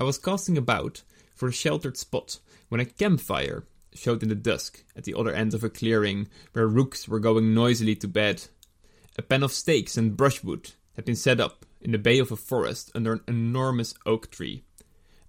[0.00, 1.02] I was casting about
[1.34, 5.54] for a sheltered spot when a campfire showed in the dusk at the other end
[5.54, 8.44] of a clearing where rooks were going noisily to bed.
[9.16, 12.36] A pen of stakes and brushwood had been set up in the bay of a
[12.36, 14.62] forest under an enormous oak tree.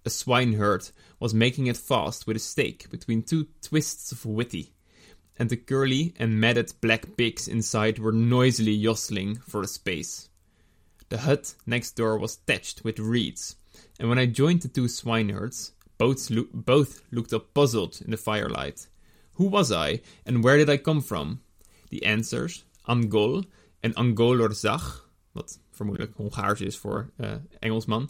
[0.04, 4.70] A swineherd was making it fast with a stake between two twists of withy,
[5.36, 10.28] and the curly and matted black pigs inside were noisily jostling for a space.
[11.08, 13.56] The hut next door was thatched with reeds,
[14.00, 18.16] and when I joined the two swineherds, both, loo- both looked up puzzled in the
[18.16, 18.86] firelight.
[19.34, 21.40] Who was I, and where did I come from?
[21.90, 23.44] The answers, Angol
[23.84, 28.08] en Angolorzag, wat vermoedelijk Hongaars is voor eh, Engelsman,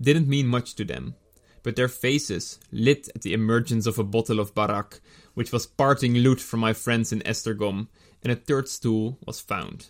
[0.00, 1.16] didn't mean much to them.
[1.64, 5.00] But their faces lit at the emergence of a bottle of barak,
[5.34, 7.88] which was parting loot from my friends in Estergom,
[8.22, 9.86] and a third stool was found.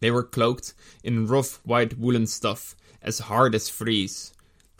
[0.00, 4.32] They were cloaked in rough white woolen stuff, as hard as frieze.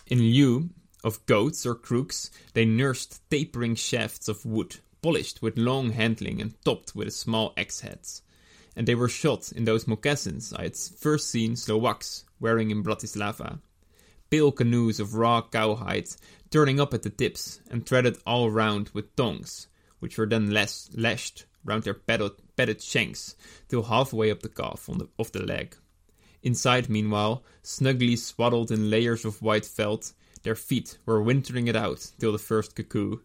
[0.07, 0.71] In lieu
[1.05, 6.61] of goats or crooks, they nursed tapering shafts of wood, polished with long handling and
[6.65, 8.23] topped with small axe heads.
[8.75, 13.61] And they were shot in those moccasins I had first seen Slovaks wearing in Bratislava.
[14.29, 16.09] Pale canoes of raw cowhide,
[16.51, 19.69] turning up at the tips and threaded all round with tongs,
[20.01, 23.37] which were then las- lashed round their padded, shanks
[23.69, 25.77] till halfway up the calf the, of the leg.
[26.47, 32.13] Inside, meanwhile, snugly swaddled in layers of white felt, their feet were wintering it out
[32.19, 33.19] till the first cuckoo.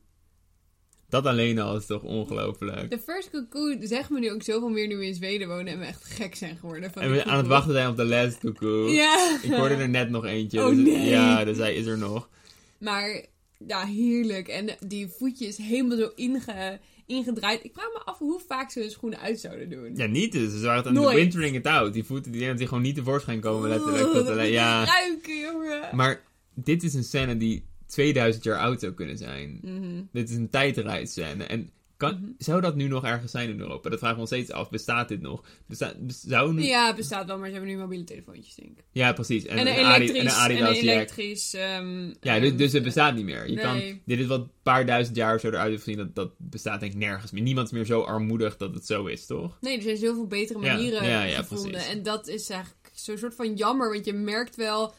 [1.09, 2.89] Dat alleen al is toch ongelooflijk.
[2.89, 5.79] De First Cuckoo zegt me nu ook zoveel meer nu we in Zweden wonen en
[5.79, 6.91] we echt gek zijn geworden.
[6.91, 8.87] Van En we aan het wachten zijn op de last cuckoo.
[8.87, 9.39] Ja.
[9.41, 10.63] Ik hoorde er net nog eentje.
[10.63, 11.09] Oh, dus- nee.
[11.09, 12.29] Ja, dus hij is er nog.
[12.77, 13.25] Maar
[13.67, 14.47] ja, heerlijk.
[14.47, 17.63] En die voetjes helemaal zo inge, ingedraaid.
[17.63, 19.95] Ik vraag me af hoe vaak ze hun schoenen uit zouden doen.
[19.95, 20.51] Ja, niet dus.
[20.51, 21.15] Ze waren aan Nooit.
[21.15, 21.93] wintering it out.
[21.93, 24.07] Die voeten die, die gewoon niet tevoorschijn komen, letterlijk.
[24.07, 24.85] Oh, dat alleen, ja.
[24.85, 25.95] ruiken, jongen.
[25.95, 29.59] Maar dit is een scène die 2000 jaar oud zou kunnen zijn.
[29.61, 30.03] Mhm.
[30.11, 31.43] Dit is een tijdreisscène.
[31.43, 31.69] En
[32.01, 32.31] Kan, Mhm.
[32.37, 33.89] Zou dat nu nog ergens zijn in Europa?
[33.89, 34.69] Dat vragen we ons steeds af.
[34.69, 35.43] Bestaat dit nog?
[35.67, 36.63] Besta, bes- zou nu...
[36.63, 38.83] Ja, het bestaat wel, maar ze hebben nu mobiele telefoontjes, denk ik.
[38.91, 39.45] Ja, precies.
[39.45, 40.95] En, En, een elektrisch, en een en Adidas een Jack.
[40.95, 41.53] elektrisch...
[41.53, 43.49] ehm, Ja, ehm, dus, dus het bestaat niet meer.
[43.49, 43.63] Je nee.
[43.63, 45.97] kan, dit is wat een paar duizend jaar zo eruit heeft gezien.
[45.99, 47.41] Dat, dat bestaat denk ik nergens meer.
[47.43, 49.57] Niemand is meer zo armoedig dat het zo is, toch?
[49.61, 51.71] Nee, er zijn zoveel betere manieren ja, ja, gevonden.
[51.71, 51.89] precies.
[51.89, 54.93] En dat is eigenlijk zo'n soort van jammer, want je merkt wel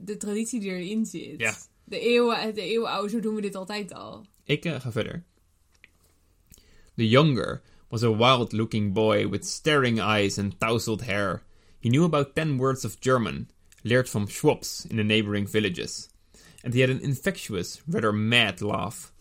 [0.00, 1.40] de traditie die erin zit.
[1.40, 1.54] Ja.
[1.84, 4.26] De eeuwen, de eeuwenoude, zo doen we dit altijd al.
[4.44, 5.24] Ik eh, ga verder.
[7.00, 11.40] The younger was a wild looking boy with staring eyes and tousled hair.
[11.80, 13.50] He knew about ten words of German,
[13.82, 16.10] learned from Schwabs in the neighboring villages.
[16.62, 19.12] And he had an infectious, rather mad laugh.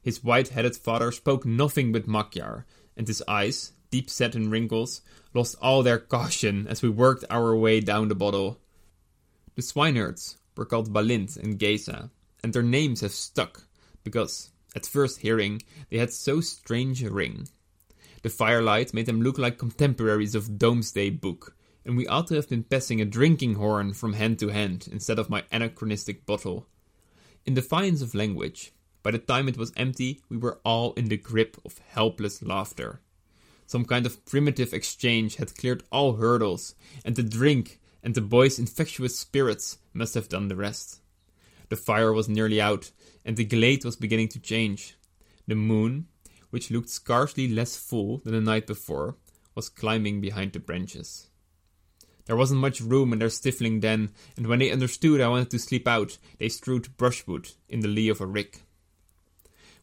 [0.00, 2.64] His white headed father spoke nothing but Magyar,
[2.96, 5.00] and his eyes, deep set in wrinkles,
[5.34, 8.60] lost all their caution as we worked our way down the bottle.
[9.56, 12.12] The swineherds were called Balint and Geza,
[12.44, 13.64] and their names have stuck
[14.04, 17.48] because, at first hearing, they had so strange a ring.
[18.22, 22.48] The firelight made them look like contemporaries of Domesday Book, and we ought to have
[22.48, 26.66] been passing a drinking horn from hand to hand instead of my anachronistic bottle.
[27.46, 31.16] In defiance of language, by the time it was empty, we were all in the
[31.16, 33.00] grip of helpless laughter.
[33.66, 38.58] Some kind of primitive exchange had cleared all hurdles, and the drink and the boy's
[38.58, 41.00] infectious spirits must have done the rest.
[41.68, 42.90] The fire was nearly out,
[43.24, 44.96] and the glade was beginning to change.
[45.46, 46.06] The moon,
[46.50, 49.16] which looked scarcely less full than the night before,
[49.54, 51.28] was climbing behind the branches.
[52.26, 55.58] There wasn't much room in their stifling den, and when they understood I wanted to
[55.58, 58.62] sleep out, they strewed brushwood in the lee of a rick.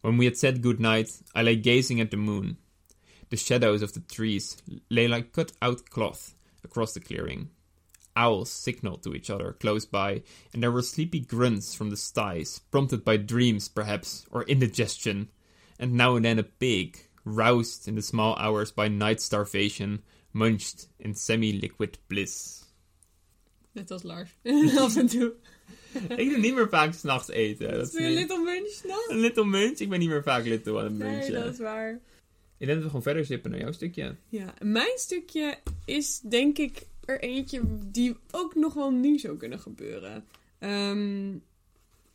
[0.02, 2.58] When we had said good night, I lay gazing at the moon.
[3.30, 4.58] The shadows of the trees
[4.90, 7.50] lay like cut out cloth across the clearing.
[8.16, 10.22] Owls signaled to each other close by,
[10.54, 15.30] and there were sleepy grunts from the sties, prompted by dreams, perhaps, or indigestion,
[15.80, 20.02] and now and then a pig, roused in the small hours by night starvation,
[20.34, 22.64] munched in semi liquid bliss.
[23.76, 24.30] Net als Lars.
[24.78, 25.34] Af en toe.
[25.94, 27.72] Ik doe niet meer vaak s'nachts eten.
[27.72, 29.08] Dat is niet- Little Munch nog.
[29.10, 29.80] Een little munch?
[29.80, 31.92] Ik ben niet meer vaak little aan het Nee, dat is waar.
[32.58, 34.16] Ik denk dat we gewoon verder zippen naar jouw stukje.
[34.30, 37.62] Ja, mijn stukje is denk ik er eentje
[37.92, 40.26] die ook nog wel nu zou kunnen gebeuren.
[40.60, 41.34] Ehm,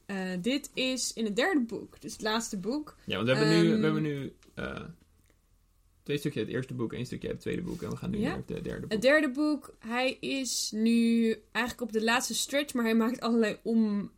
[0.07, 2.96] eh, dit is in het derde boek, dus het laatste boek.
[3.07, 3.77] Ja, want we hebben nu, Ehm.
[3.79, 4.81] we hebben nu eh,
[6.03, 7.83] twee stukjes het eerste boek, één stukje het tweede boek.
[7.83, 8.29] En we gaan nu Ja.
[8.29, 8.92] naar het eh, derde boek.
[8.92, 13.57] Het derde boek, hij is nu eigenlijk op de laatste stretch, maar hij maakt allerlei
[13.62, 14.11] om,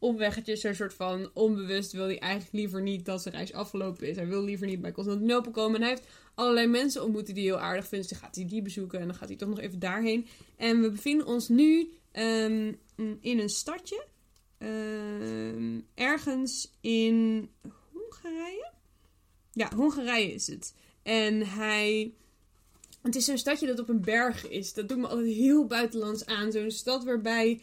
[0.00, 0.62] omweggetjes.
[0.62, 4.16] Een soort van onbewust wil hij eigenlijk liever niet dat zijn reis afgelopen is.
[4.16, 5.74] Hij wil liever niet bij Constantinopel komen.
[5.74, 8.08] En hij heeft allerlei mensen ontmoet die heel aardig vindt.
[8.08, 10.26] Dus dan gaat hij die bezoeken en dan gaat hij toch nog even daarheen.
[10.56, 12.72] En we bevinden ons nu ehm,
[13.20, 14.04] in een stadje.
[14.58, 17.48] ehm, ergens in
[17.92, 18.70] Hongarije?
[19.52, 20.74] Ja, Hongarije is het.
[21.02, 22.14] En hij...
[23.02, 24.72] Het is zo'n stadje dat op een berg is.
[24.72, 26.52] Dat doet me altijd heel buitenlands aan.
[26.52, 27.60] Zo'n stad waarbij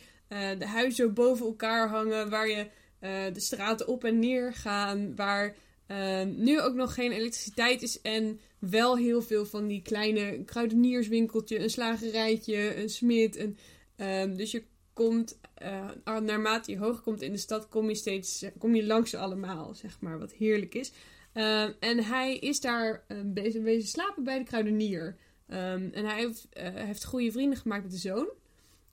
[0.58, 2.30] de huizen boven elkaar hangen.
[2.30, 2.68] Waar je
[3.00, 5.16] eh, de straten op en neer gaan.
[5.16, 8.02] Waar eh, nu ook nog geen elektriciteit is.
[8.02, 11.60] En wel heel veel van die kleine kruidenierswinkeltje.
[11.60, 13.38] Een slagerijtje, een smid.
[13.38, 13.58] Een,
[13.96, 14.64] ehm, dus je
[14.94, 19.10] komt, eh, naarmate je hoger komt in de stad, kom je steeds kom je langs
[19.10, 19.76] ze allemaal.
[19.76, 20.92] Zeg maar, wat heerlijk is.
[21.34, 25.18] Ehm, en hij is daar eh, bezig, bezig slapen bij de kruidenier.
[25.48, 28.28] Ehm, en hij heeft, eh, heeft goede vrienden gemaakt met de zoon.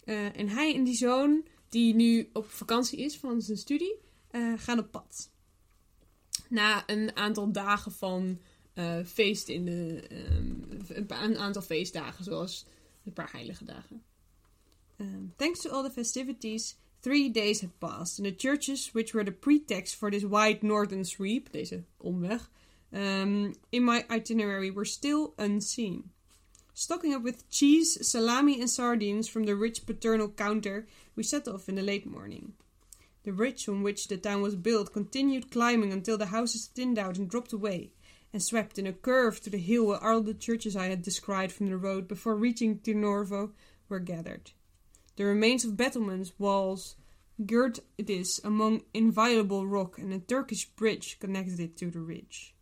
[0.05, 3.95] Eh, en hij en die zoon, die nu op vakantie is van zijn studie,
[4.31, 5.31] eh, gaan op pad.
[6.49, 8.41] Na een aantal dagen van
[8.75, 10.07] eh, feest in de.
[10.09, 12.67] ehm, een, een aantal feestdagen, zoals
[13.05, 14.03] een paar heilige dagen.
[14.97, 19.25] Um, thanks to all the festivities, three days had passed, and the churches, which were
[19.25, 22.51] the pretext for this wide northern sweep, deze omweg,
[22.91, 26.14] um, in my itinerary were still unseen.
[26.77, 31.69] Stocking up with cheese, salami, and sardines from the rich paternal counter, we set off
[31.69, 32.55] in the late morning.
[33.23, 37.17] The ridge on which the town was built continued climbing until the houses thinned out
[37.17, 37.93] and dropped away,
[38.33, 41.53] and swept in a curve to the hill where all the churches I had descried
[41.53, 43.53] from the road before reaching Tinorvo
[43.89, 44.51] were gathered.
[45.15, 46.97] The remains of battlements, walls,
[47.47, 52.53] girt this among inviolable rock, and a Turkish bridge connected it to the ridge.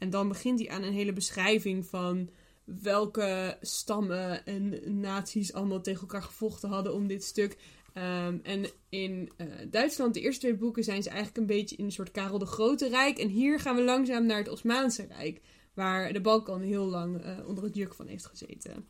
[0.00, 2.28] En dan begint hij aan een hele beschrijving van
[2.64, 7.56] welke stammen en naties allemaal tegen elkaar gevochten hadden om dit stuk.
[7.92, 11.84] Ehm, en in eh, Duitsland, de eerste twee boeken, zijn ze eigenlijk een beetje in
[11.84, 13.18] een soort Karel de Grote Rijk.
[13.18, 15.40] En hier gaan we langzaam naar het Osmaanse Rijk,
[15.74, 18.86] waar de Balkan heel lang eh, onder het juk van heeft gezeten.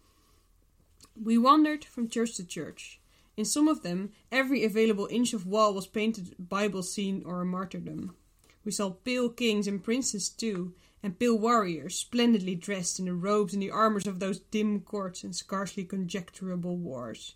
[1.13, 2.99] We wandered from church to church.
[3.35, 7.45] In some of them, every available inch of wall was painted Bible scene or a
[7.45, 8.15] martyrdom.
[8.63, 13.53] We saw pale kings and princes too, and pale warriors, splendidly dressed in the robes
[13.53, 17.35] and the armors of those dim courts and scarcely conjecturable wars.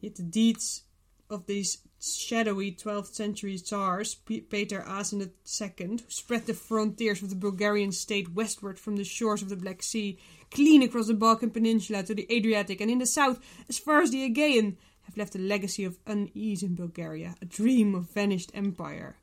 [0.00, 0.84] Yet the deeds
[1.28, 7.34] of these shadowy 12th century Tsars, Peter Asen II, who spread the frontiers of the
[7.34, 10.16] Bulgarian state westward from the shores of the Black Sea,
[10.52, 14.12] clean across the Balkan Peninsula to the Adriatic, and in the south as far as
[14.12, 19.16] the Aegean, have left a legacy of unease in Bulgaria, a dream of vanished empire.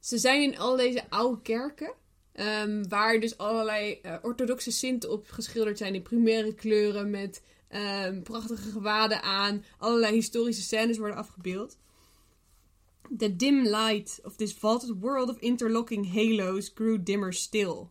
[0.00, 1.94] Ze zijn in al deze oude kerken,
[2.32, 8.22] ehm, waar dus allerlei eh, orthodoxe sinten op geschilderd zijn in primaire kleuren met ehm,
[8.22, 11.78] prachtige gewaden aan, allerlei historische scènes worden afgebeeld.
[13.16, 17.90] The dim light of this vaulted world of interlocking halos grew dimmer still.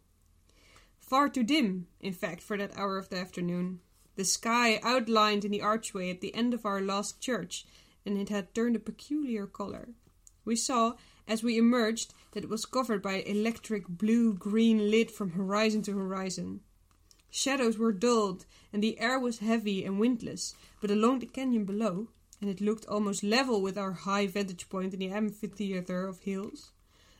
[0.99, 3.81] Far too dim, in fact, for that hour of the afternoon.
[4.15, 7.65] The sky outlined in the archway at the end of our last church,
[8.05, 9.89] and it had turned a peculiar color.
[10.43, 10.95] We saw,
[11.27, 15.97] as we emerged, that it was covered by electric blue green lit from horizon to
[15.97, 16.61] horizon.
[17.29, 22.09] Shadows were dulled, and the air was heavy and windless, but along the canyon below,
[22.41, 26.71] and it looked almost level with our high vantage point in the amphitheater of hills,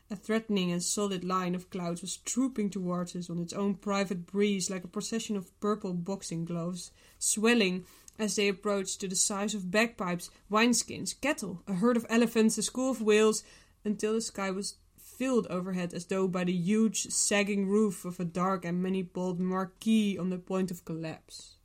[0.09, 4.25] a threatening and solid line of clouds was trooping towards us on its own private
[4.25, 7.85] breeze like a procession of purple boxing gloves, swelling
[8.19, 12.63] as they approached to the size of bagpipes, wineskins, cattle, a herd of elephants, a
[12.63, 13.43] school of whales,
[13.85, 14.75] until the sky was
[15.21, 20.17] filled overhead as though by the huge sagging roof of a dark and many-pole marquee
[20.17, 21.57] on the point of collapse.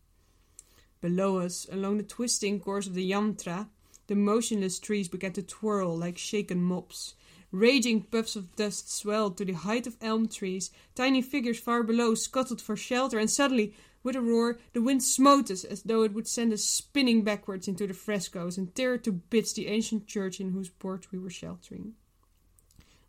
[1.00, 3.66] Below us, along the twisting course of the Yantra,
[4.08, 7.14] the motionless trees began to twirl like shaken mops.
[7.50, 10.70] Raging puffs of dust swelled to the height of elm trees.
[10.94, 15.50] Tiny figures far below scuttled for shelter, and suddenly, with a roar, the wind smote
[15.50, 19.12] us as though it would send us spinning backwards into the frescoes and tear to
[19.12, 21.94] bits the ancient church in whose porch we were sheltering.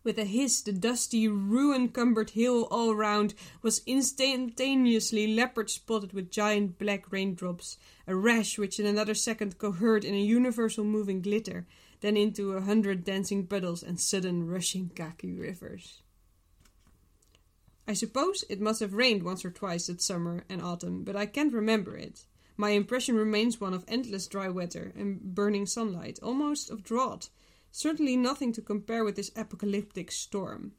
[0.08, 7.12] With a hiss, the dusty, ruin-cumbered hill all round was instantaneously leopard-spotted with giant black
[7.12, 11.68] raindrops, a rash which in another second cohered in a universal moving glitter,
[12.00, 16.02] then into a hundred dancing puddles and sudden rushing khaki rivers.
[17.86, 21.26] I suppose it must have rained once or twice that summer and autumn, but I
[21.26, 22.24] can't remember it.
[22.56, 27.28] My impression remains one of endless dry weather and burning sunlight, almost of drought.
[27.78, 30.72] Certainly nothing to compare with this apocalyptic storm.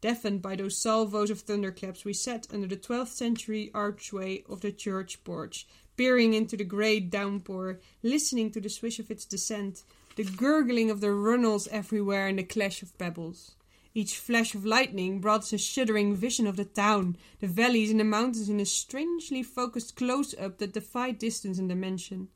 [0.00, 4.70] Deafened by those salvos of thunderclaps, we sat under the 12th century archway of the
[4.70, 9.82] church porch, peering into the grey downpour, listening to the swish of its descent,
[10.14, 13.56] the gurgling of the runnels everywhere, and the clash of pebbles.
[13.92, 17.98] Each flash of lightning brought us a shuddering vision of the town, the valleys and
[17.98, 22.28] the mountains in a strangely focused close up that defied distance and dimension.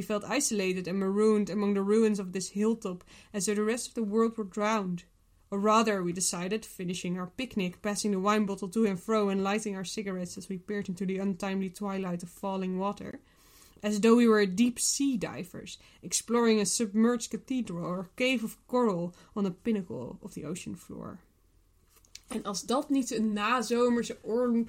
[0.00, 3.88] We felt isolated and marooned among the ruins of this hilltop, as though the rest
[3.88, 5.04] of the world were drowned.
[5.50, 9.44] Or rather, we decided, finishing our picnic, passing the wine bottle to and fro, and
[9.44, 13.20] lighting our cigarettes as we peered into the untimely twilight of falling water,
[13.82, 19.14] as though we were deep sea divers, exploring a submerged cathedral or cave of coral
[19.36, 21.18] on the pinnacle of the ocean floor.
[22.30, 24.66] En als dat niet een nazomerse oorlog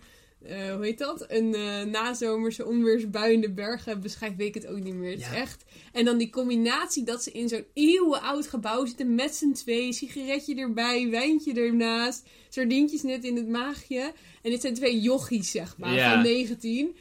[0.50, 1.26] uh, hoe heet dat?
[1.28, 5.12] Een uh, nazomerse onweersbui in de bergen beschrijft, weet ik het ook niet meer.
[5.12, 5.28] Het Ja.
[5.32, 5.64] is echt.
[5.92, 10.56] En dan die combinatie dat ze in zo'n eeuwenoud gebouw zitten met z'n twee, sigaretje
[10.56, 14.14] erbij, wijntje ernaast, sardientjes net in het maagje.
[14.42, 16.14] En dit zijn twee jochies, zeg maar, Ja.
[16.14, 16.96] van 19.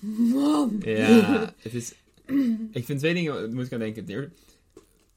[0.00, 0.80] Man.
[0.84, 1.92] Ja, het is...
[2.72, 4.32] Ik vind twee dingen, moet ik aan denken.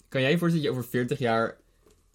[0.09, 1.57] Kan jij je voorstellen dat je over 40 jaar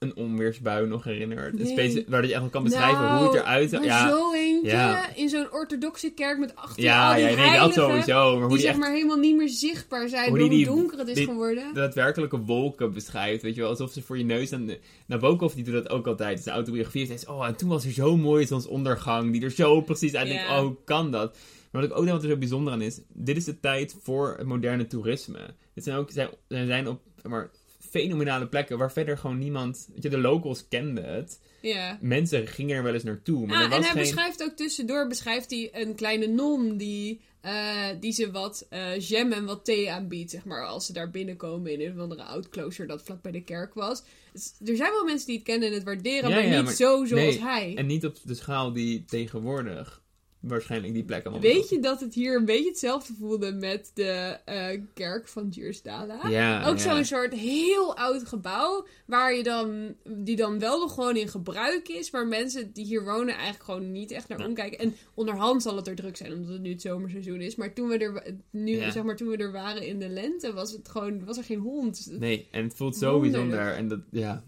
[0.01, 1.61] een onweersbui nog herinnert?
[1.61, 2.05] Een Nee.
[2.09, 3.81] waar je echt wel kan beschrijven Nou, hoe het eruit zag.
[3.81, 5.15] Maar Ja, zo eentje Ja.
[5.15, 8.31] in zo'n orthodoxe kerk met achter al ja, die ja nee, dat sowieso.
[8.39, 10.77] Maar hoe die die zeg echt maar helemaal niet meer zichtbaar zijn hoe die hoe
[10.77, 11.75] donker het is geworden.
[11.75, 13.43] de daadwerkelijke wolken beschrijft.
[13.43, 14.51] Weet je wel, alsof ze voor je neus...
[14.51, 14.71] En
[15.07, 16.37] Nabokov die doet dat ook altijd.
[16.37, 19.33] Dus de autobiografie is oh, en toen was er zo'n mooie zonsondergang.
[19.33, 20.29] Die er zo precies uit.
[20.29, 20.35] Ja.
[20.35, 21.39] denk, oh, hoe kan dat?
[21.71, 23.01] Maar wat ik ook denk wat er zo bijzonder aan is...
[23.09, 25.55] Dit is de tijd voor het moderne toerisme.
[25.75, 26.11] Dit zijn ook...
[26.11, 27.01] Zijn, er zijn op...
[27.23, 27.51] Maar,
[27.91, 29.89] fenomenale plekken waar verder gewoon niemand...
[29.93, 31.41] Weet je, de locals kenden het.
[31.61, 31.99] Ja.
[32.01, 33.47] Mensen gingen er wel eens naartoe.
[33.47, 34.01] Maar Ah, er en hij geen...
[34.03, 39.33] beschrijft ook tussendoor beschrijft hij een kleine non die, eh, die ze wat eh, jam
[39.33, 42.49] en wat thee aanbiedt, zeg maar, als ze daar binnenkomen in een of andere oud
[42.49, 44.03] klooster dat vlak bij de kerk was.
[44.33, 46.65] Dus er zijn wel mensen die het kennen en het waarderen, Ja, maar ja, niet
[46.65, 47.75] maar- zo zoals nee, hij.
[47.77, 50.00] En niet op de schaal die tegenwoordig
[50.41, 54.37] waarschijnlijk die plek allemaal Weet je dat het hier een beetje hetzelfde voelde met de
[54.45, 56.29] eh, kerk van Djursdala?
[56.29, 56.95] Ja, Ook ja.
[56.95, 61.89] zo'n soort heel oud gebouw, waar je dan, die dan wel nog gewoon in gebruik
[61.89, 64.47] is, waar mensen die hier wonen eigenlijk gewoon niet echt naar Ja.
[64.47, 64.79] omkijken.
[64.79, 67.57] En onderhand zal het er druk zijn, omdat het nu het zomerseizoen is.
[67.57, 68.91] Maar toen we er, nu, Ja.
[68.91, 71.59] zeg maar, toen we er waren in de lente, was het gewoon, was er geen
[71.61, 72.07] hond.
[72.19, 73.73] Nee, en het voelt zo bijzonder.
[73.75, 74.45] En dat, ja.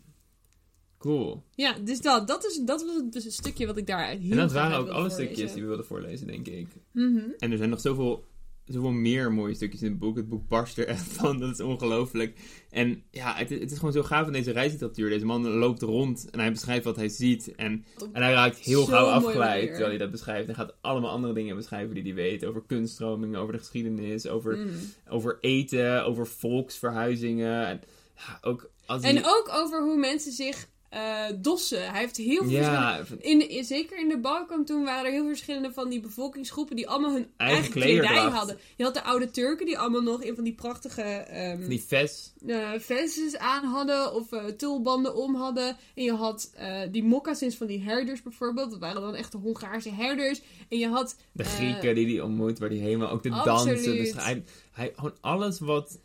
[1.02, 1.42] Cool.
[1.54, 4.52] Ja, dus dat, dat, is, dat was het stukje wat ik daar heel en dat
[4.52, 5.24] waren ook alle voorlezen.
[5.26, 6.66] stukjes die we wilden voorlezen, denk ik.
[6.92, 7.18] Mhm.
[7.38, 8.24] En er zijn nog zoveel,
[8.64, 10.16] zoveel meer mooie stukjes in het boek.
[10.16, 12.38] Het boek barst er echt van, dat is ongelooflijk.
[12.70, 15.08] En ja, het, het is gewoon zo gaaf van deze reisliteratuur.
[15.10, 17.54] Deze man loopt rond en hij beschrijft wat hij ziet.
[17.54, 20.46] En, en hij raakt heel gauw afgeleid terwijl hij dat beschrijft.
[20.46, 22.44] Hij gaat allemaal andere dingen beschrijven die hij weet.
[22.44, 24.70] Over kunststromingen, over de geschiedenis, over, Mm.
[25.08, 27.66] over eten, over volksverhuizingen.
[27.66, 27.80] En
[28.16, 29.02] ja, ook als.
[29.02, 31.90] En ook over hoe mensen zich eh, dossen.
[31.90, 33.00] Hij heeft heel veel ja.
[33.18, 36.88] In, in- zeker in de Balkan toen waren er heel verschillende van die bevolkingsgroepen die
[36.88, 38.58] allemaal hun Eigen kledij hadden.
[38.76, 42.32] Je had de oude Turken die allemaal nog in van die prachtige ehm die ves.
[42.46, 45.76] eh, vestes aan hadden of eh, tulbanden om hadden.
[45.94, 46.52] En je had
[46.90, 48.70] die moccasins van die herders bijvoorbeeld.
[48.70, 50.40] Dat waren dan echt de Hongaarse herders.
[50.68, 51.16] En je had...
[51.32, 53.74] De Grieken die hij ontmoet, waar hij helemaal ook de absoluut.
[53.74, 53.96] dansen.
[53.96, 55.98] Dus hij, hij, gewoon alles wat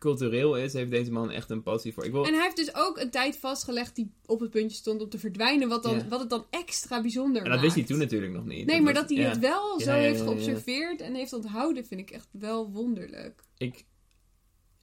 [0.00, 2.04] cultureel is, heeft deze man echt een passie voor.
[2.04, 5.02] Ik wil, En hij heeft dus ook een tijd vastgelegd die op het puntje stond
[5.02, 5.68] om te verdwijnen.
[5.68, 6.08] Wat, dan, Ja.
[6.08, 8.66] wat het dan extra bijzonder en dat wist hij toen natuurlijk nog niet.
[8.66, 9.28] Nee, maar was- dat hij ja.
[9.28, 13.42] het wel Ja, zo heeft geobserveerd en heeft onthouden, vind ik echt wel wonderlijk.
[13.58, 13.84] Ik,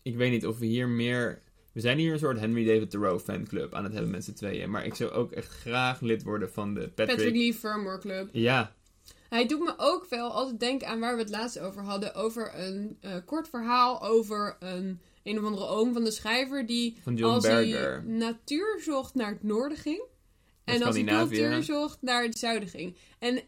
[0.03, 1.41] ik weet niet of we hier meer...
[1.74, 4.70] We zijn hier een soort Henry David Thoreau fanclub aan het hebben met z'n tweeën.
[4.70, 7.07] Maar ik zou ook echt graag lid worden van de Patrick...
[7.18, 8.30] Patrick, Lee Firmware Club.
[8.32, 8.76] Ja,
[9.30, 12.15] Hij doet me ook wel altijd denken aan waar we het laatst over hadden.
[12.15, 16.65] Over een eh, kort verhaal over een, een of andere oom van de schrijver.
[16.65, 17.93] Die als Berger.
[17.93, 20.03] hij natuur zocht naar het noorden ging.
[20.63, 22.97] En als hij cultuur zocht naar het zuiden ging.
[23.19, 23.41] En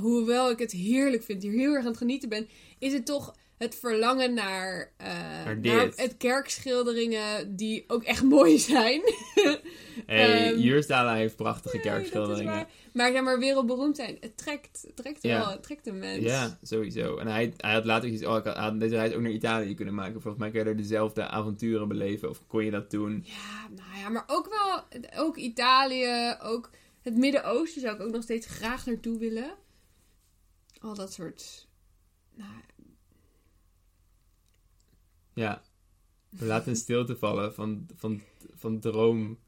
[0.00, 2.48] hoewel ik het heerlijk vind, hier heel erg aan het genieten ben,
[2.78, 5.08] is het toch het verlangen naar, eh,
[5.44, 9.00] Naar naar het kerkschilderingen die ook echt mooi zijn.
[10.06, 12.66] Hey, Juursdala heeft prachtige kerkschilderingen.
[12.92, 16.24] Maar zeg maar wereldberoemd zijn, het trekt, het trekt wel, het trekt een mens.
[16.24, 17.16] Ja, sowieso.
[17.16, 19.74] En hij, hij had later iets, oh, ik had, had deze reis ook naar Italië
[19.74, 20.20] kunnen maken.
[20.20, 22.28] Volgens mij kun je er dezelfde avonturen beleven.
[22.28, 23.24] Of kon je dat doen?
[23.26, 26.70] Ja, nou ja, maar ook wel, ook Italië, ook
[27.02, 29.54] het Midden-Oosten zou ik ook nog steeds graag naartoe willen.
[30.80, 31.68] Al dat soort,
[32.34, 32.50] nou,
[35.36, 35.62] Ja.
[36.28, 38.20] We laten een stilte vallen van, van,
[38.54, 39.38] van droom.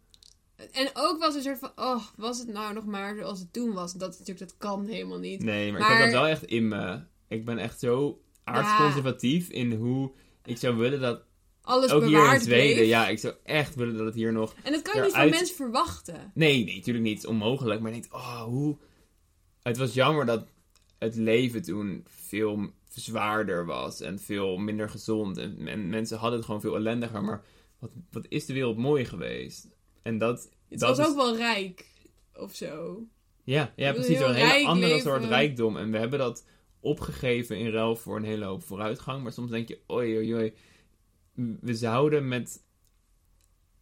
[0.73, 3.73] En ook was een soort van, oh, was het nou nog maar zoals het toen
[3.73, 3.93] was?
[3.93, 5.43] Dat natuurlijk, dat kan helemaal niet.
[5.43, 7.01] Nee, maar, ik heb dat wel echt in me.
[7.29, 10.13] Ik ben echt zo aardsconservatief in hoe
[10.45, 11.23] ik zou willen dat...
[11.61, 12.89] Alles ook hier in Zweden, bleef.
[12.89, 14.55] ja, ik zou echt willen dat het hier nog...
[14.63, 16.33] En dat kan je niet van mensen verwachten.
[16.35, 17.15] Nee, nee, natuurlijk niet.
[17.15, 17.81] Het is onmogelijk.
[17.81, 18.77] Maar je denkt, oh, hoe...
[19.63, 20.47] Het was jammer dat
[20.99, 25.37] het leven toen veel zwaarder was en veel minder gezond.
[25.37, 27.25] En, en mensen hadden het gewoon veel ellendiger.
[27.25, 27.45] Maar
[27.79, 29.69] wat, wat is de wereld mooi geweest?
[30.03, 30.51] En dat...
[30.69, 31.87] Het dat was is- ook wel rijk,
[32.35, 33.03] of zo.
[33.45, 34.21] Ja, ja precies.
[34.21, 35.11] Een hele andere leven.
[35.11, 35.77] soort rijkdom.
[35.77, 36.47] En we hebben dat
[36.81, 39.23] opgegeven in ruil voor een hele hoop vooruitgang.
[39.23, 40.53] Maar soms denk je, oei, oei, oei.
[41.61, 42.67] We zouden met...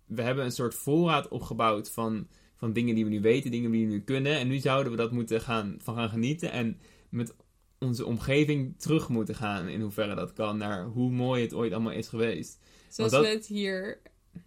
[0.07, 3.87] We hebben een soort voorraad opgebouwd van, van dingen die we nu weten, dingen die
[3.87, 4.39] we nu kunnen.
[4.39, 6.53] En nu zouden we dat moeten gaan, van gaan genieten.
[6.53, 6.81] En
[7.11, 7.35] met
[7.79, 11.93] onze omgeving terug moeten gaan, in hoeverre dat kan, naar hoe mooi het ooit allemaal
[11.93, 12.59] is geweest.
[12.89, 14.01] Zoals dat- we het hier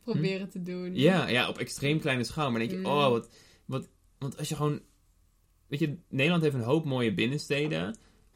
[0.03, 0.95] proberen te doen.
[0.95, 2.51] Ja, ja, op extreem kleine schaal.
[2.51, 2.93] Maar dan denk je, Mm.
[2.93, 3.29] oh, wat,
[3.65, 3.87] wat...
[4.19, 4.81] Want als je gewoon...
[5.67, 7.95] Weet je, Nederland heeft een hoop mooie binnensteden.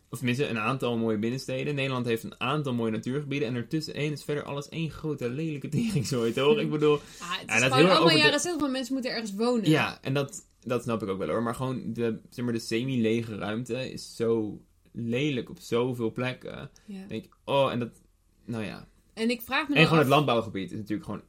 [0.09, 1.75] Of tenminste, een aantal mooie binnensteden.
[1.75, 3.47] Nederland heeft een aantal mooie natuurgebieden.
[3.47, 6.57] En ertussenin is verder alles één grote lelijke teringzooi, toch?
[6.57, 6.99] Ik bedoel...
[7.19, 9.69] Ah, het Ja, dat heel allemaal jaren 60, maar mensen moeten ergens wonen.
[9.69, 11.43] Ja, en dat, dat snap ik ook wel hoor.
[11.43, 14.61] Maar gewoon de, zeg maar, de semi-lege ruimte is zo
[14.91, 16.69] lelijk op zoveel plekken.
[16.85, 17.05] Ja.
[17.07, 18.01] Denk ik, oh, en dat...
[18.45, 18.87] Nou ja.
[19.13, 21.23] En ik vraag me En gewoon af- het landbouwgebied is natuurlijk gewoon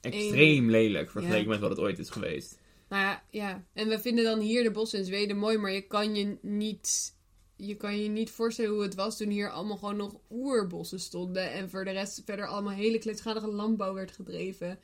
[0.00, 1.48] extreem lelijk vergeleken Ja.
[1.48, 2.58] met wat het ooit is geweest.
[2.88, 5.80] Nou ja, ja, en we vinden dan hier de bossen in Zweden mooi, maar je
[5.86, 7.16] kan je niet...
[7.60, 11.52] Je kan je niet voorstellen hoe het was toen hier allemaal gewoon nog oerbossen stonden.
[11.52, 14.78] En voor de rest verder allemaal hele kleinschalige landbouw werd gedreven.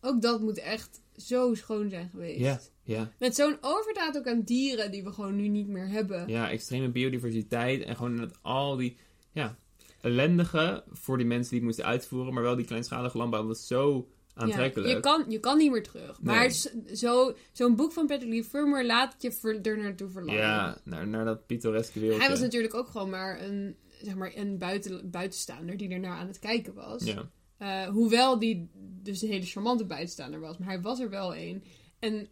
[0.00, 2.40] Ook dat moet echt zo schoon zijn geweest.
[2.40, 3.12] Ja, ja.
[3.18, 6.28] Met zo'n overdaad ook aan dieren die we gewoon nu niet meer hebben.
[6.28, 8.96] Ja, extreme biodiversiteit en gewoon net al die,
[9.32, 9.56] ja,
[10.00, 14.08] ellendige voor die mensen die het moesten uitvoeren, maar wel die kleinschalige landbouw was zo
[14.34, 14.88] aantrekkelijk.
[14.88, 16.22] Ja, je, kan, je kan niet meer terug.
[16.22, 16.36] Nee.
[16.36, 16.50] Maar
[16.94, 20.40] zo, zo'n boek van Patrick Lee Firmware laat je ver, er naartoe verlangen.
[20.40, 22.22] Ja, naar, naar dat pittoreske wereldje.
[22.22, 26.26] Hij was natuurlijk ook gewoon maar een, zeg maar, een buiten, buitenstaander die ernaar aan
[26.26, 27.04] het kijken was.
[27.04, 27.30] Ja.
[27.58, 28.68] Eh, hoewel die
[29.02, 30.58] dus een hele charmante buitenstaander was.
[30.58, 31.62] Maar hij was er wel een.
[31.98, 32.28] En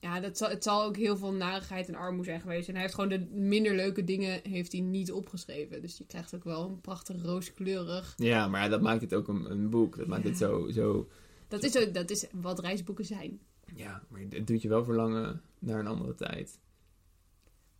[0.00, 2.68] ja, dat zal, het zal ook heel veel narigheid en armoede zijn geweest.
[2.68, 5.82] En hij heeft gewoon de minder leuke dingen heeft hij niet opgeschreven.
[5.82, 8.14] Dus je krijgt ook wel een prachtig rooskleurig.
[8.16, 9.96] ja, maar ja, dat maakt het ook een, een boek.
[9.96, 10.28] Dat maakt Ja.
[10.28, 11.08] het zo, zo,
[11.48, 13.40] Dat is, ook, dat is wat reisboeken zijn.
[13.74, 16.58] ja, maar het doet je wel verlangen naar een andere tijd.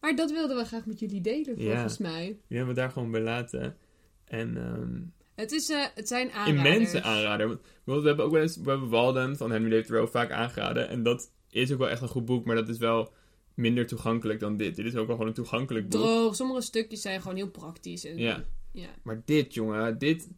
[0.00, 1.72] Maar dat wilden we graag met jullie delen, Ja.
[1.72, 2.26] volgens mij.
[2.48, 3.76] Die hebben we daar gewoon bij laten.
[4.24, 5.00] En ehm,
[5.40, 6.56] Het, is, eh, het zijn aanraders.
[6.68, 7.46] immense aanrader.
[7.84, 10.88] Want we hebben ook wel eens, we hebben Walden van Henry David Thoreau vaak aangeraden.
[10.88, 13.12] En dat is ook wel echt een goed boek, maar dat is wel
[13.54, 14.76] minder toegankelijk dan dit.
[14.76, 16.00] Dit is ook wel gewoon een toegankelijk boek.
[16.00, 16.34] Droog.
[16.36, 18.04] Sommige stukjes zijn gewoon heel praktisch.
[18.04, 18.44] En, Ja.
[18.72, 18.88] ja.
[19.02, 20.28] Maar dit, jongen, dit...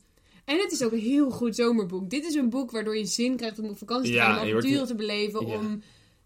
[0.44, 2.10] En het is ook een heel goed zomerboek.
[2.10, 4.46] Dit is een boek waardoor je zin krijgt om op vakantie te Ja, gaan, om
[4.46, 5.58] je wordt- avonturen te beleven, Ja.
[5.58, 5.82] om,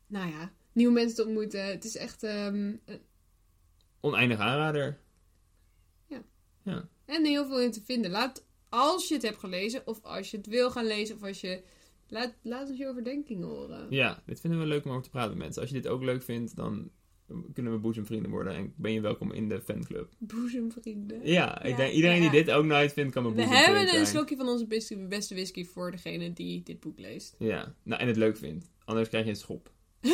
[0.07, 1.67] nou ja, nieuwe mensen te ontmoeten.
[1.67, 2.73] Het is echt, ehm,
[4.01, 4.99] Oneindig aanrader.
[7.07, 8.11] en heel veel in te vinden.
[8.11, 8.45] Laat,
[8.79, 11.63] als je het hebt gelezen, of als je het wil gaan lezen, of als je,
[12.09, 13.87] laat, laat ons je overdenkingen horen.
[13.91, 15.63] Ja, dit vinden we leuk om over te praten met mensen.
[15.63, 16.91] Als je dit ook leuk vindt, dan
[17.53, 18.55] kunnen we boezemvrienden worden.
[18.55, 20.13] En ben je welkom in de fanclub.
[20.19, 21.21] Boezemvrienden.
[21.27, 23.83] Ja, ik Ja, denk iedereen die dit ook nice vindt, kan mijn We boezemvriend hebben
[23.83, 24.07] een zijn.
[24.07, 27.35] slokje van onze beste, beste whisky voor degene die dit boek leest.
[27.39, 28.71] Ja, nou, en het leuk vindt.
[28.85, 29.71] Anders krijg je een schop.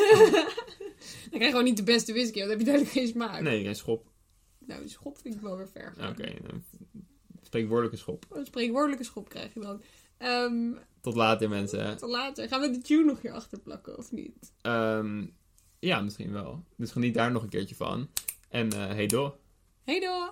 [1.30, 3.40] Dan krijg je gewoon niet de beste whisky, want dan heb je duidelijk geen smaak.
[3.40, 4.10] Nee, geen schop.
[4.66, 5.94] Nou, een schop vind ik wel weer ver.
[6.10, 6.32] Oké,
[7.50, 8.24] spreekwoordelijke schop.
[8.30, 9.82] Een spreekwoordelijke schop krijg je dan.
[10.18, 11.84] Ehm, Tot later, mensen.
[11.86, 11.96] hè.
[11.96, 12.48] tot later.
[12.48, 14.52] Gaan we de tune nog hier achter plakken, of niet?
[14.62, 15.26] Ehm,
[15.78, 16.64] ja, misschien wel.
[16.76, 18.08] Dus geniet daar nog een keertje van.
[18.48, 19.36] En eh hey do.
[19.84, 20.30] Hey doei!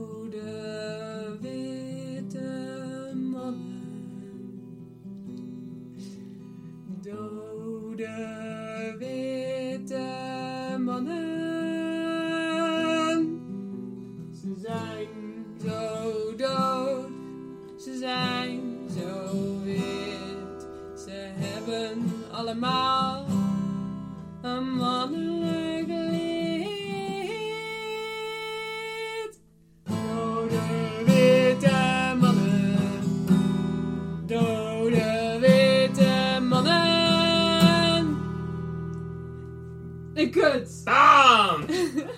[0.00, 3.78] Dode witte mannen.
[7.02, 8.16] Dode
[8.98, 10.08] witte
[10.90, 11.20] mannen.
[14.40, 15.08] Ze zijn
[15.62, 17.08] zo dood.
[17.78, 18.60] Ze zijn
[18.98, 20.68] zo wit.
[21.04, 23.26] Ze hebben allemaal
[24.42, 26.88] een mannelijk lid.
[29.84, 30.60] Dode
[31.06, 32.78] witte mannen.
[34.26, 36.90] Dode witte mannen.
[40.14, 40.69] Ik.
[40.90, 41.68] Bam!